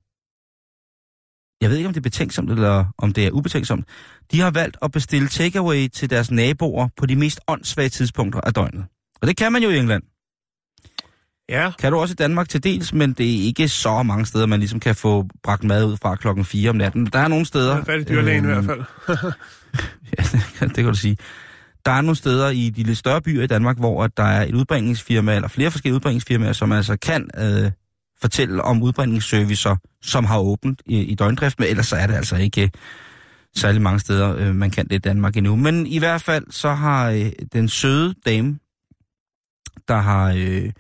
[1.61, 3.89] Jeg ved ikke, om det er betænksomt, eller om det er ubetænksomt.
[4.33, 8.55] De har valgt at bestille takeaway til deres naboer på de mest åndssvage tidspunkter af
[8.55, 8.85] døgnet.
[9.21, 10.03] Og det kan man jo i England.
[11.49, 14.47] Ja, Kan du også i Danmark til dels, men det er ikke så mange steder,
[14.47, 17.07] man ligesom kan få bragt mad ud fra klokken 4 om natten.
[17.07, 17.85] Der er nogle steder...
[17.85, 18.79] det er i dyrlægen i øhm, hvert
[19.09, 19.33] fald.
[20.19, 21.17] Ja, det kan, det kan du sige.
[21.85, 24.45] Der er nogle steder i de lidt større byer i Danmark, hvor at der er
[24.45, 27.71] et udbringningsfirma, eller flere forskellige udbringningsfirmaer, som altså kan øh,
[28.21, 32.37] fortælle om udbringningsservicer, som har åbent i, i døgndrift, men ellers så er det altså
[32.37, 32.69] ikke øh,
[33.57, 35.57] særlig mange steder, øh, man kan det i Danmark endnu.
[35.57, 38.59] Men i hvert fald så har øh, den søde dame,
[39.89, 40.71] der har, øh,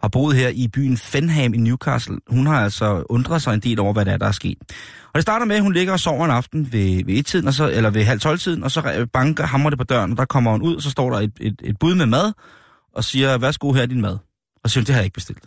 [0.00, 3.80] har boet her i byen Fenham i Newcastle, hun har altså undret sig en del
[3.80, 4.58] over, hvad der er, der er sket.
[5.06, 7.54] Og det starter med, at hun ligger og sover en aften ved, ved et-tiden, og
[7.54, 10.50] så, eller ved halv tolv-tiden, og så banker, hamrer det på døren, og der kommer
[10.50, 12.32] hun ud, og så står der et, et, et bud med mad,
[12.94, 14.18] og siger, værsgo her er din mad.
[14.64, 15.44] Og siger hun, det har jeg ikke bestilt.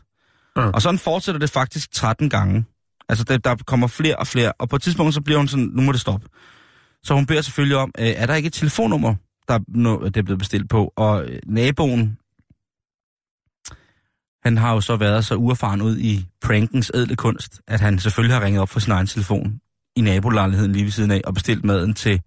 [0.58, 0.62] Ja.
[0.62, 2.66] Og sådan fortsætter det faktisk 13 gange.
[3.10, 5.70] Altså, der, der kommer flere og flere, og på et tidspunkt, så bliver hun sådan,
[5.74, 6.28] nu må det stoppe.
[7.04, 9.16] Så hun beder selvfølgelig om, øh, er der ikke et telefonnummer,
[9.48, 10.94] der nå, det er blevet bestilt på?
[10.96, 12.18] Og øh, naboen,
[14.44, 18.36] han har jo så været så uerfaren ud i prankens ædle kunst, at han selvfølgelig
[18.38, 19.60] har ringet op for sin egen telefon
[19.96, 22.22] i nabolejligheden lige ved siden af og bestilt maden til...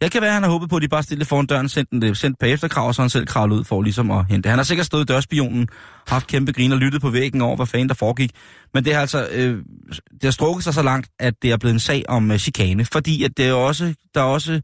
[0.00, 1.90] Jeg kan være, at han har håbet på, at de bare stillede foran døren, sendt,
[1.90, 4.48] den, det- sendt på efterkrav, og så han selv kravlet ud for ligesom at hente.
[4.48, 5.68] Han har sikkert stået i dørspionen,
[6.08, 8.30] haft kæmpe grin og lyttet på væggen over, hvad fanden der foregik.
[8.74, 9.58] Men det har altså øh,
[10.12, 12.84] det har strukket sig så langt, at det er blevet en sag om øh, chikane,
[12.84, 14.60] fordi at det er også, der er også der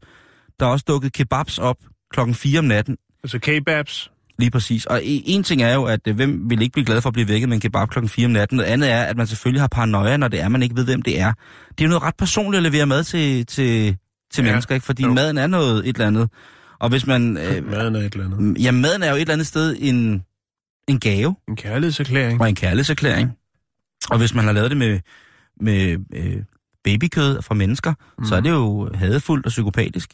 [0.59, 1.77] Der er også dukket kebabs op
[2.13, 2.97] klokken 4 om natten.
[3.23, 4.11] Altså kebabs.
[4.39, 4.85] Lige præcis.
[4.85, 7.13] Og e- en ting er jo, at øh, hvem vil ikke blive glad for at
[7.13, 8.55] blive vækket med en kebab klokken 4 om natten.
[8.57, 11.01] Noget andet er, at man selvfølgelig har paranoia, når det er, man ikke ved, hvem
[11.01, 11.33] det er.
[11.69, 13.97] Det er jo noget ret personligt at levere mad til, til,
[14.31, 14.51] til Ja, ja.
[14.51, 14.85] mennesker, ikke?
[14.85, 15.13] Fordi jo.
[15.13, 16.29] maden er noget et eller andet.
[16.79, 17.37] Og hvis man...
[17.37, 18.63] Øh, Maden er et eller andet.
[18.63, 20.23] ja, maden er jo et eller andet sted en,
[20.87, 22.41] en gave En kærlighedserklæring.
[22.41, 23.31] og en kærlighedserklæring.
[24.11, 24.99] Og hvis man har lavet det med,
[25.61, 26.35] med øh,
[26.83, 28.25] babykød fra mennesker, mm.
[28.25, 30.13] så er det jo hadefuldt og psykopatisk.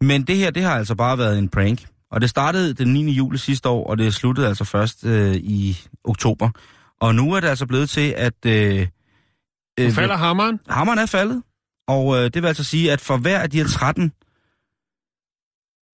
[0.00, 1.86] Men det her, det har altså bare været en prank.
[2.14, 3.10] Og det startede den 9.
[3.12, 6.50] juli sidste år, og det sluttede altså først øh, i oktober.
[7.00, 8.46] Og nu er det altså blevet til, at...
[8.46, 8.88] Øh,
[9.80, 10.60] Nu falder hammeren.
[10.68, 11.42] hammeren er faldet.
[11.86, 14.12] Og øh, det vil altså sige, at for hver af de her 13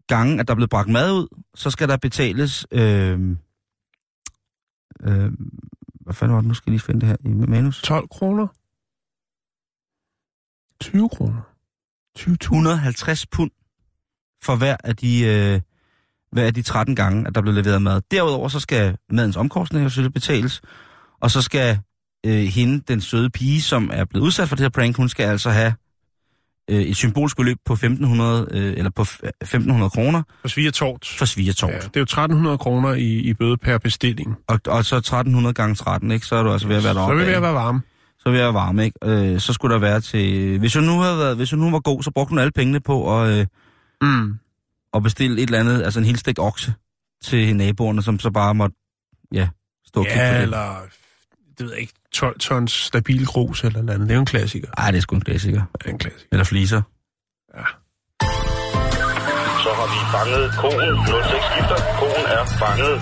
[0.09, 2.67] gange, at der er blevet bragt mad ud, så skal der betales...
[2.73, 3.21] Øh,
[5.03, 5.33] øh,
[6.01, 6.49] hvad fanden var det?
[6.49, 7.83] Nu skal jeg lige finde det her i manus.
[7.83, 8.47] 12 kroner.
[10.81, 11.43] 20 kroner.
[12.17, 13.51] 20 150 pund
[14.43, 15.61] for hver af de, øh,
[16.33, 18.01] hver af de 13 gange, at der blev leveret mad.
[18.11, 20.61] Derudover så skal madens omkostninger selvfølgelig betales,
[21.21, 21.79] og så skal
[22.27, 25.25] øh, hende, den søde pige, som er blevet udsat for det her prank, hun skal
[25.27, 25.75] altså have
[26.71, 31.15] øh, et symbolsk beløb på 1500, øh, eller på f- 1500 kroner For svigertort.
[31.19, 31.71] for svigertort.
[31.71, 34.37] Ja, det er jo 1300 kroner i, i bøde per bestilling.
[34.49, 36.27] Og, og så 1300 gange 13, ikke?
[36.27, 37.15] Så er du altså ved at være Så deroppe.
[37.15, 37.81] er vi ved at være varme.
[38.19, 38.99] så vil jeg være varm, ikke?
[39.05, 40.59] Øh, så skulle der være til...
[40.59, 42.81] Hvis hun nu, havde været, hvis hun nu var god, så brugte hun alle pengene
[42.81, 43.47] på at, øh,
[44.03, 44.35] Mm.
[44.95, 46.75] At bestille et eller andet, altså en helt stegt okse
[47.25, 48.77] til naboerne, som så bare måtte,
[49.33, 49.49] ja,
[49.87, 50.43] stå og kigge på Ja, det.
[50.43, 50.81] eller
[51.59, 54.09] det ved jeg ikke, 12 tons stabil grus eller noget andet.
[54.09, 54.69] Det er jo en klassiker.
[54.79, 55.63] Ej, det er sgu en klassiker.
[55.79, 56.27] Det er en klassiker.
[56.33, 56.83] Eller fliser.
[59.65, 60.95] Så har vi fanget konen.
[61.07, 61.79] 06 skifter.
[62.01, 62.97] Konen er fanget.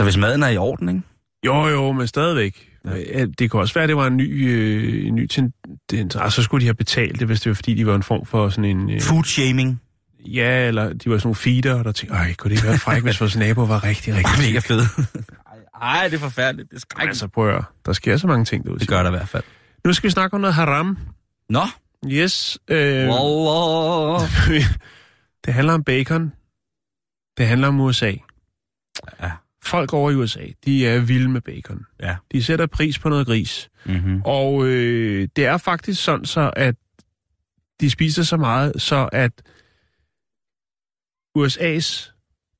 [0.00, 1.02] Altså, hvis maden er i orden, ikke?
[1.46, 2.68] Jo, jo, men stadigvæk.
[2.84, 3.24] Ja.
[3.24, 6.16] Det kan også være, at det var en ny, øh, en ny tendens.
[6.16, 8.26] Altså, så skulle de have betalt det, hvis det var, fordi de var en form
[8.26, 8.90] for sådan en...
[8.90, 9.80] Øh, Food shaming.
[10.26, 13.02] ja, eller de var sådan nogle feeder, der tænkte, ej, kunne det ikke være fræk,
[13.02, 14.46] hvis vores nabo var rigtig, rigtig...
[14.46, 14.80] Mega fed.
[15.82, 16.70] Ej, det er forfærdeligt.
[16.70, 17.08] Det er skrækkeligt.
[17.08, 17.64] altså, prøv at høre.
[17.86, 18.78] Der sker så mange ting derude.
[18.80, 19.44] Det gør der i hvert fald.
[19.84, 20.98] Nu skal vi snakke om noget haram.
[21.50, 21.62] Nå.
[22.06, 22.58] Yes.
[22.68, 24.30] Øh, Wallah.
[25.44, 26.32] det handler om bacon.
[27.38, 28.12] Det handler om USA.
[29.22, 29.30] Ja.
[29.68, 31.86] Folk over i USA, de er vilde med bacon.
[32.00, 32.16] Ja.
[32.32, 33.70] De sætter pris på noget gris.
[33.86, 34.22] Mm-hmm.
[34.24, 36.74] Og øh, det er faktisk sådan så, at
[37.80, 39.32] de spiser så meget, så at
[41.38, 42.12] USA's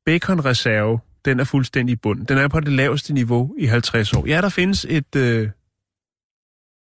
[0.07, 2.27] baconreserve, den er fuldstændig bund.
[2.27, 4.27] Den er på det laveste niveau i 50 år.
[4.27, 5.17] Ja, der findes et...
[5.17, 5.51] Øh,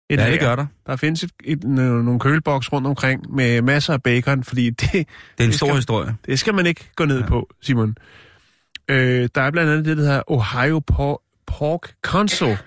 [0.09, 0.65] et Ja, det gør der.
[0.85, 4.99] Der findes et, et, nogle køleboks rundt omkring med masser af bacon, fordi det, Det
[4.99, 6.15] er en Det stor skal- historie.
[6.25, 7.19] det skal man ikke gå ned.
[7.19, 7.27] Ja.
[7.27, 7.95] på, Simon.
[8.91, 12.57] Øh, der er blandt andet det, der hedder Ohio Por- Pork Council,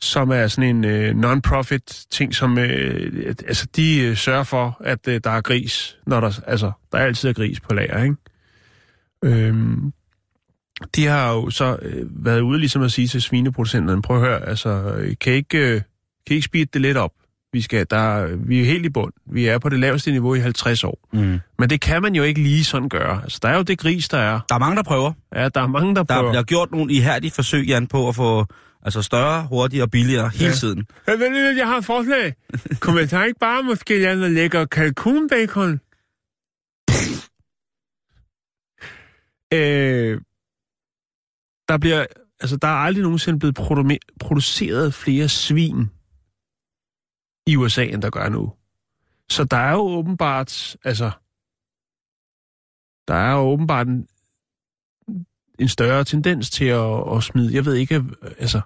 [0.00, 5.08] som er sådan en øh, non-profit ting, som øh, altså, de øh, sørger for, at
[5.08, 8.16] øh, der er gris, når der, altså, der er altid er gris på lager, ikke?
[9.24, 9.92] Øhm,
[10.96, 14.48] de har jo så øh, været ude ligesom at sige til svineproducenterne, prøv at høre,
[14.48, 15.74] altså, øh, kan I ikke, øh,
[16.26, 17.12] kan I ikke speede det lidt op?
[17.52, 19.12] Vi, skal, der, vi er helt i bund.
[19.32, 21.08] Vi er på det laveste niveau i 50 år.
[21.12, 21.38] Mm.
[21.58, 23.22] Men det kan man jo ikke lige sådan gøre.
[23.22, 24.40] Altså, der er jo det gris, der er.
[24.48, 25.12] Der er mange, der prøver.
[25.34, 26.30] Ja, der er mange, der Der prøver.
[26.32, 28.46] bliver gjort nogle ihærdige forsøg, Jan, på at få
[28.82, 30.52] altså større, hurtigere og billigere hele Ja.
[30.54, 30.86] tiden.
[31.06, 32.34] Jeg ved jeg har et forslag.
[32.80, 35.72] Kunne man ikke bare måske lave noget lækker kalkunbacon?
[39.54, 40.20] øh,
[41.68, 42.06] der bliver,
[42.40, 45.90] altså der er aldrig nogensinde blevet produ- produceret flere svin
[47.50, 48.52] i USA, end der gør nu.
[49.30, 51.10] Så der er jo åbenbart, altså,
[53.08, 54.06] der er jo åbenbart en,
[55.58, 58.04] en større tendens til at, at smide, jeg ved ikke,
[58.38, 58.60] altså,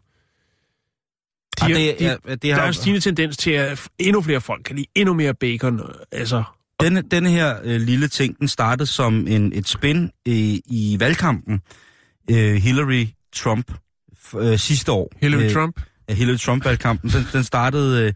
[1.62, 4.22] Ah, har- det, de- ja, det der har, er en stigende tendens til, at endnu
[4.22, 5.80] flere folk kan lide endnu mere bacon.
[6.12, 6.44] Altså,
[6.80, 11.60] Denne, denne her øh, lille ting, den startede som en, et spin i, i valgkampen.
[12.30, 13.72] Øh, Hillary Trump
[14.38, 15.12] øh, sidste år.
[15.20, 15.80] Hillary øh, Trump.
[16.08, 17.10] Ja, Hillary Trump-valgkampen.
[17.10, 18.12] Den, den startede, øh,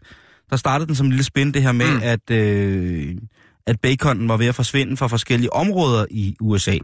[0.49, 1.99] der startede den som en lille spin, det her med, Mm.
[2.03, 3.15] at, øh,
[3.67, 6.77] at baconen var ved at forsvinde fra forskellige områder i USA.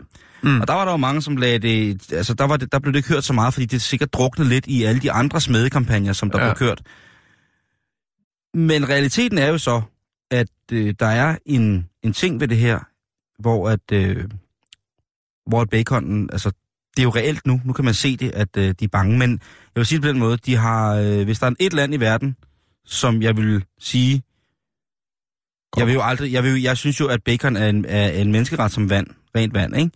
[0.43, 0.61] Mm.
[0.61, 2.11] Og der var der jo mange, som lagde det...
[2.13, 4.49] Altså, der, var det, der blev det ikke hørt så meget, fordi det sikkert druknede
[4.49, 6.45] lidt i alle de andre smedekampagner, som der ja.
[6.45, 6.81] blev kørt.
[8.53, 9.81] Men realiteten er jo så,
[10.31, 12.79] at øh, der er en, en ting ved det her,
[13.39, 14.23] hvor at, øh,
[15.47, 16.51] hvor at baconen, altså,
[16.95, 19.17] det er jo reelt nu, nu kan man se det, at øh, de er bange,
[19.17, 19.39] men jeg
[19.75, 21.99] vil sige det på den måde, de har, øh, hvis der er et land i
[21.99, 22.35] verden,
[22.85, 24.23] som jeg vil sige,
[25.77, 28.09] jeg vil jo aldrig, jeg, vil, jo- jeg synes jo, at bacon er en, er
[28.09, 29.91] en menneskeret som vand, rent vand, ikke?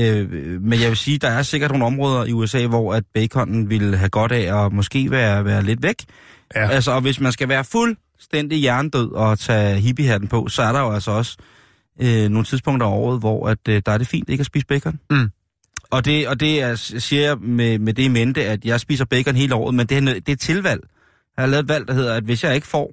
[0.00, 0.30] Øh,
[0.62, 3.96] men jeg vil sige, der er sikkert nogle områder i USA, hvor at baconen ville
[3.96, 5.96] have godt af at måske være, være lidt væk.
[6.54, 6.68] Ja.
[6.68, 10.80] Altså, og hvis man skal være fuldstændig hjernedød og tage hippiehatten på, så er der
[10.80, 11.36] jo altså også
[12.00, 14.66] øh, nogle tidspunkter af året, hvor at, øh, der er det fint ikke at spise
[14.66, 15.00] bacon.
[15.10, 15.30] Mm.
[15.90, 19.04] Og det, og det er, siger jeg med, med det i mente, at jeg spiser
[19.04, 20.80] bacon hele året, men det er, det er tilvalg.
[21.38, 22.92] Jeg har lavet et valg, der hedder, at hvis jeg ikke får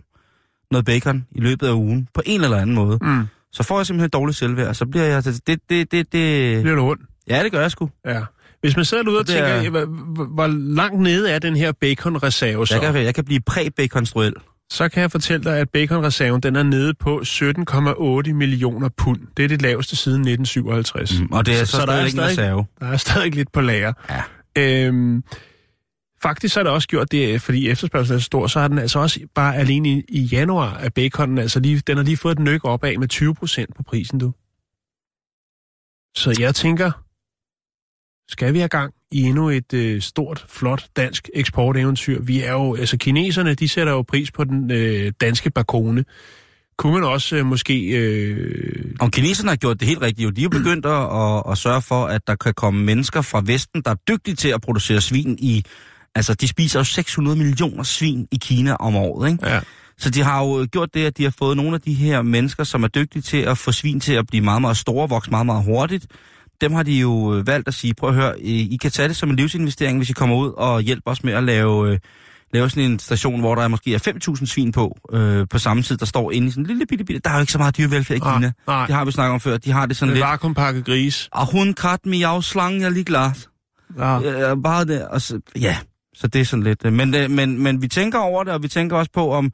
[0.72, 3.24] noget bacon i løbet af ugen, på en eller anden måde, Mm.
[3.54, 5.24] så får jeg simpelthen dårligt selvværd, så bliver jeg...
[5.26, 7.02] Det, det, det, det, det, Bliver du ondt?
[7.30, 7.90] ja, det gør jeg sgu.
[8.06, 8.22] Ja.
[8.62, 11.72] Hvis man sidder derude og Det er- tænker, hvor, hvor- langt nede er den her
[11.72, 14.34] baconreserve så, Jeg kan, jeg kan blive præ-baconstruel.
[14.70, 19.20] så kan jeg fortælle dig, at baconreserven den er nede på 17,8 millioner pund.
[19.38, 21.20] Det er det laveste siden 1957.
[21.20, 22.66] Mm, og det er så, så, så der er stadig- reserve.
[22.80, 23.94] Der er stadig lidt på lager.
[24.10, 24.22] Ja.
[24.58, 25.24] Øhm,
[26.28, 28.68] faktisk så er det også gjort det, øh, fordi efterspørgselen er så stor, så har
[28.68, 32.18] den altså også bare alene i, i januar af baconen, altså lige, den har lige
[32.18, 34.32] fået et op af med 20 procent på prisen, du.
[36.16, 36.92] Så jeg tænker,
[38.32, 42.22] skal vi have gang i endnu et øh, stort, flot dansk eksporteventyr?
[42.22, 46.06] Vi er jo, altså kineserne, de sætter jo pris på den øh, danske bakone.
[46.78, 47.88] Kunne man også øh, måske...
[47.88, 50.30] Øh, Om kineserne har gjort det helt rigtigt, jo.
[50.30, 53.82] De er begyndt at, at, at sørge for, at der kan komme mennesker fra Vesten,
[53.82, 55.64] der er dygtige til at producere svin i...
[56.16, 59.48] Altså, de spiser jo 600 millioner svin i Kina om året, ikke?
[59.50, 59.60] ja.
[59.98, 62.64] Så de har jo gjort det, at de har fået nogle af de her mennesker,
[62.64, 65.46] som er dygtige til at få svin til at blive meget, meget store, vokse meget,
[65.46, 66.08] meget hurtigt.
[66.62, 69.16] Dem har de jo øh, valgt at sige, prøv at høre, I kan tage det
[69.16, 72.00] som en livsinvestering, hvis I kommer ud og hjælper os med at lave, øh,
[72.54, 74.00] lave sådan en station, hvor der er måske er
[74.40, 77.06] 5.000 svin på, øh, på samme tid, der står inde i sådan en lille bitte,
[77.06, 77.22] bitte.
[77.24, 78.52] Der er jo ikke så meget dyrevelfærd i Nej, Kina.
[78.68, 78.86] nej.
[78.86, 79.58] Det har vi snakket om før.
[79.58, 80.26] De har det sådan Med lidt...
[80.26, 81.30] vakuumpakket gris.
[81.32, 83.30] Og hun kat miau slange, jeg er lige glad.
[83.98, 84.20] Ja.
[84.20, 85.78] Ja, bare det, og så, ja,
[86.16, 86.86] så det er sådan lidt...
[86.86, 89.52] øh, Men, øh, men, men vi tænker over det, og vi tænker også på, om,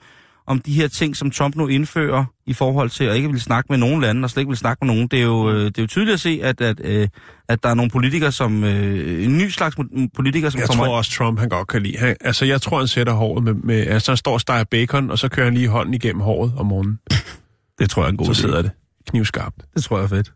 [0.48, 3.68] om de her ting, som Trump nu indfører i forhold til at ikke vil snakke
[3.70, 5.78] med nogen lande, og slet ikke vil snakke med nogen, det er jo, øh, det
[5.78, 7.10] er jo tydeligt at se, at, at,
[7.50, 8.64] at der er nogle politikere, som...
[8.64, 9.76] En ny slags
[10.16, 11.98] politikere, som Jeg kommer tror også, Trump han godt kan lide.
[11.98, 13.88] Han, altså, jeg tror, han sætter håret med, med...
[13.88, 16.66] Altså, han står og steger bacon, og så kører han lige hånden igennem håret om
[16.66, 17.00] morgenen.
[17.80, 18.36] Det tror jeg er en god Så idé.
[18.36, 18.72] sidder det
[19.10, 19.56] knivskarpt.
[19.74, 20.32] Det tror jeg er fedt.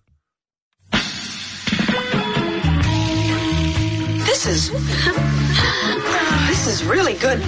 [4.25, 4.71] This is.
[6.65, 7.39] This is really good.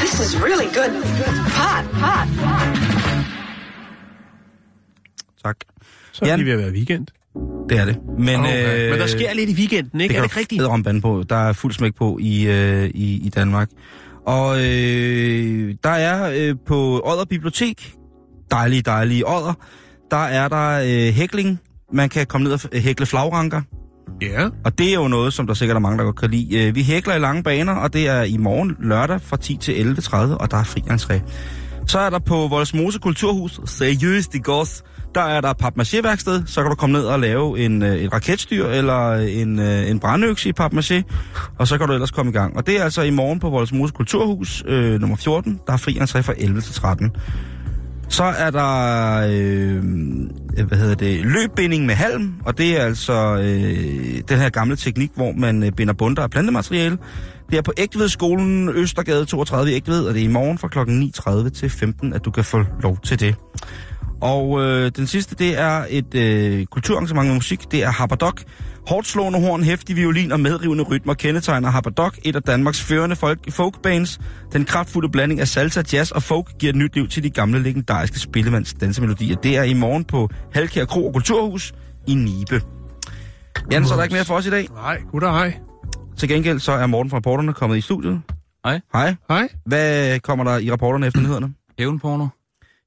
[0.00, 0.92] This is really good.
[1.60, 2.28] Hot, hot.
[5.44, 5.56] Tak.
[6.12, 6.38] Så er Jan?
[6.38, 7.06] det ved at være weekend.
[7.68, 7.96] Det er det.
[8.18, 8.90] Men, Okay.
[8.90, 10.12] Men der sker lidt i weekenden, ikke?
[10.12, 10.62] Det er det ikke rigtigt?
[10.62, 11.24] om på.
[11.28, 13.68] Der er fuld smæk på i, øh, i, i Danmark.
[14.26, 17.94] Og øh, der er øh, på Odder Bibliotek,
[18.50, 19.54] dejlige, dejlige Odder,
[20.10, 21.60] der er der øh, hækling.
[21.92, 23.62] Man kan komme ned og f- hækle flagranker.
[24.22, 24.48] Ja.
[24.64, 26.68] Og det er jo noget, som der sikkert er mange, der godt kan lide.
[26.68, 29.72] Øh, vi hækler i lange baner, og det er i morgen lørdag fra 10 til
[29.72, 31.20] 11.30, og der er fri entré.
[31.86, 34.82] Så er der på Voldsmose Kulturhus, seriøst i gods,
[35.14, 38.66] der er der papmaché-værksted, så kan du komme ned og lave en, øh, et raketstyr
[38.66, 41.02] eller øh, en, en brandøkse i papmaché,
[41.58, 42.56] og så kan du ellers komme i gang.
[42.56, 45.92] Og det er altså i morgen på Voldsmose Kulturhus, øh, nummer 14, der er fri
[45.92, 47.10] entré fra 11 til 13.
[48.12, 49.76] Så er der, øh,
[50.58, 54.76] øh, hvad hedder det, løbbinding med halm, og det er altså øh, den her gamle
[54.76, 56.98] teknik, hvor man øh, binder bunder af plantemateriale.
[57.50, 60.78] Det er på Ægtevedskolen Østergade 32 i Ægtved, og det er i morgen fra kl.
[60.78, 63.34] 9.30 til 15, at du kan få lov til det.
[64.22, 67.72] Og øh, den sidste, det er et øh, kulturarrangement med musik.
[67.72, 68.42] Det er Haberdok.
[68.88, 73.52] Hårdt slående horn, hæftig violin og medrivende rytmer kendetegner Haberdok, et af Danmarks førende folk
[73.52, 74.20] folkbands.
[74.52, 77.62] Den kraftfulde blanding af salsa, jazz og folk giver et nyt liv til de gamle
[77.62, 79.36] legendariske spillemands dansemelodier.
[79.36, 81.74] Det er i morgen på Halkær Kro og Kulturhus
[82.06, 82.62] i Nibe.
[83.72, 84.68] Jan, så er der ikke mere for os i dag.
[84.74, 85.54] Nej, gud og hej.
[86.16, 88.20] Til gengæld så er Morten fra rapporterne kommet i studiet.
[88.64, 88.80] Hej.
[88.92, 89.14] Hej.
[89.28, 89.48] Hej.
[89.66, 91.54] Hvad kommer der i rapporterne efter nyhederne?
[91.78, 92.26] Hævnporno.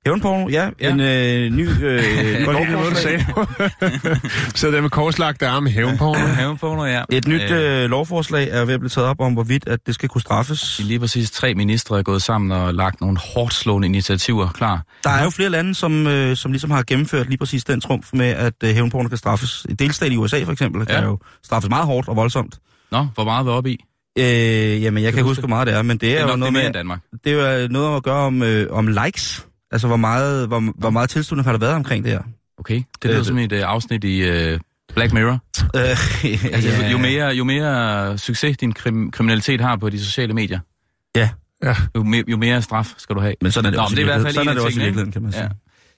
[0.05, 0.69] Hævnporno, ja.
[0.81, 0.91] Ja.
[0.91, 3.25] En øh, ny øh, Godt lide det, du sagde.
[4.59, 6.27] så der med korslagte arme i hævnporno.
[6.27, 7.03] Hævnporno, ja.
[7.11, 10.09] Et nyt øh, lovforslag er ved at blive taget op om, hvorvidt at det skal
[10.09, 10.81] kunne straffes.
[10.83, 14.83] Lige præcis tre ministre er gået sammen og lagt nogle hårdt slående initiativer klar.
[15.03, 18.09] Der er jo flere lande, som, øh, som ligesom har gennemført lige præcis den trumf
[18.13, 19.65] med, at øh, hævnporno kan straffes.
[19.69, 20.93] En delstat i USA for eksempel, ja.
[20.93, 20.99] Ja.
[20.99, 22.55] kan jo straffes meget hårdt og voldsomt.
[22.91, 23.85] Nå, hvor meget er vi oppe i?
[24.19, 26.25] Øh, jamen, jeg kan ikke huske hvor meget det er, men det er, Det er
[26.25, 26.99] jo det noget med, Danmark.
[27.23, 29.45] det er jo øh, noget at gøre om, øh, om likes.
[29.75, 32.21] Altså, hvor meget, hvor, hvor meget tilslutning har der været omkring det her?
[32.59, 34.59] Okay, det lyder Øh, som et uh, afsnit i uh,
[34.95, 35.31] Black Mirror.
[35.75, 35.81] Øh,
[36.53, 36.89] Altså, ja.
[36.91, 40.59] jo, mere, jo mere succes din krim- kriminalitet har på de sociale medier,
[41.15, 41.29] Ja,
[41.95, 43.33] jo, mere, jo mere straf skal du have.
[43.41, 44.79] men sådan er det Nå, også det er i hvert fald sådan er det også
[44.79, 45.43] i virkeligheden, kan man sige.
[45.43, 45.49] Ja.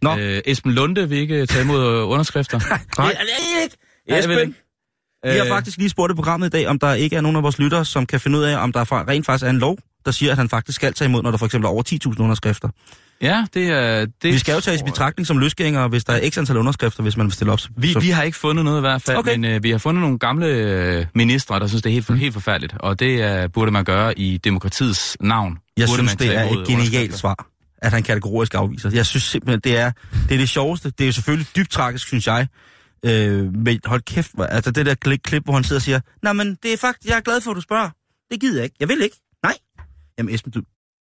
[0.02, 0.18] Nå.
[0.18, 2.60] Øh, Esben Lunde vil ikke tage imod øh, underskrifter.
[3.02, 3.16] Nej.
[4.08, 4.54] jeg ved Esben, ikke.
[5.24, 7.38] vi har Øh, faktisk lige spurgt i programmet i dag, om der ikke er nogen
[7.38, 9.58] af vores lyttere, som kan finde ud af, om der fra- rent faktisk er en
[9.60, 11.84] lov, der siger, at han faktisk skal tage imod, når der for eksempel er over
[12.16, 12.70] 10.000 underskrifter.
[13.22, 14.06] Ja, det er...
[14.06, 17.04] Det Vi skal jo tages i betragtning som løsgængere, hvis der er x antal underskrifter,
[17.04, 17.60] hvis man vil stille op.
[17.60, 19.36] Så, Vi, vi har ikke fundet noget i hvert fald, Okay.
[19.38, 22.16] men øh, vi har fundet nogle gamle øh, ministre, der synes, det er helt, mm.
[22.16, 22.74] helt forfærdeligt.
[22.80, 25.58] Og det øh, burde man gøre i demokratiets navn.
[25.78, 27.48] jeg burde synes, det er et genialt svar,
[27.78, 28.90] at han kategorisk afviser.
[28.94, 29.92] Jeg synes simpelthen, det er
[30.30, 30.90] det, er det sjoveste.
[30.90, 32.48] Det er jo selvfølgelig dybt tragisk, synes jeg.
[33.06, 36.34] Øh, men hold kæft, altså det der klip, klip, hvor han sidder og siger, Nå,
[36.34, 37.90] men det er faktisk, jeg er glad for, at du spørger.
[38.32, 38.76] Det gider jeg ikke.
[38.80, 39.16] Jeg vil ikke.
[39.44, 39.54] Nej.
[40.18, 40.62] Jamen Esben, du,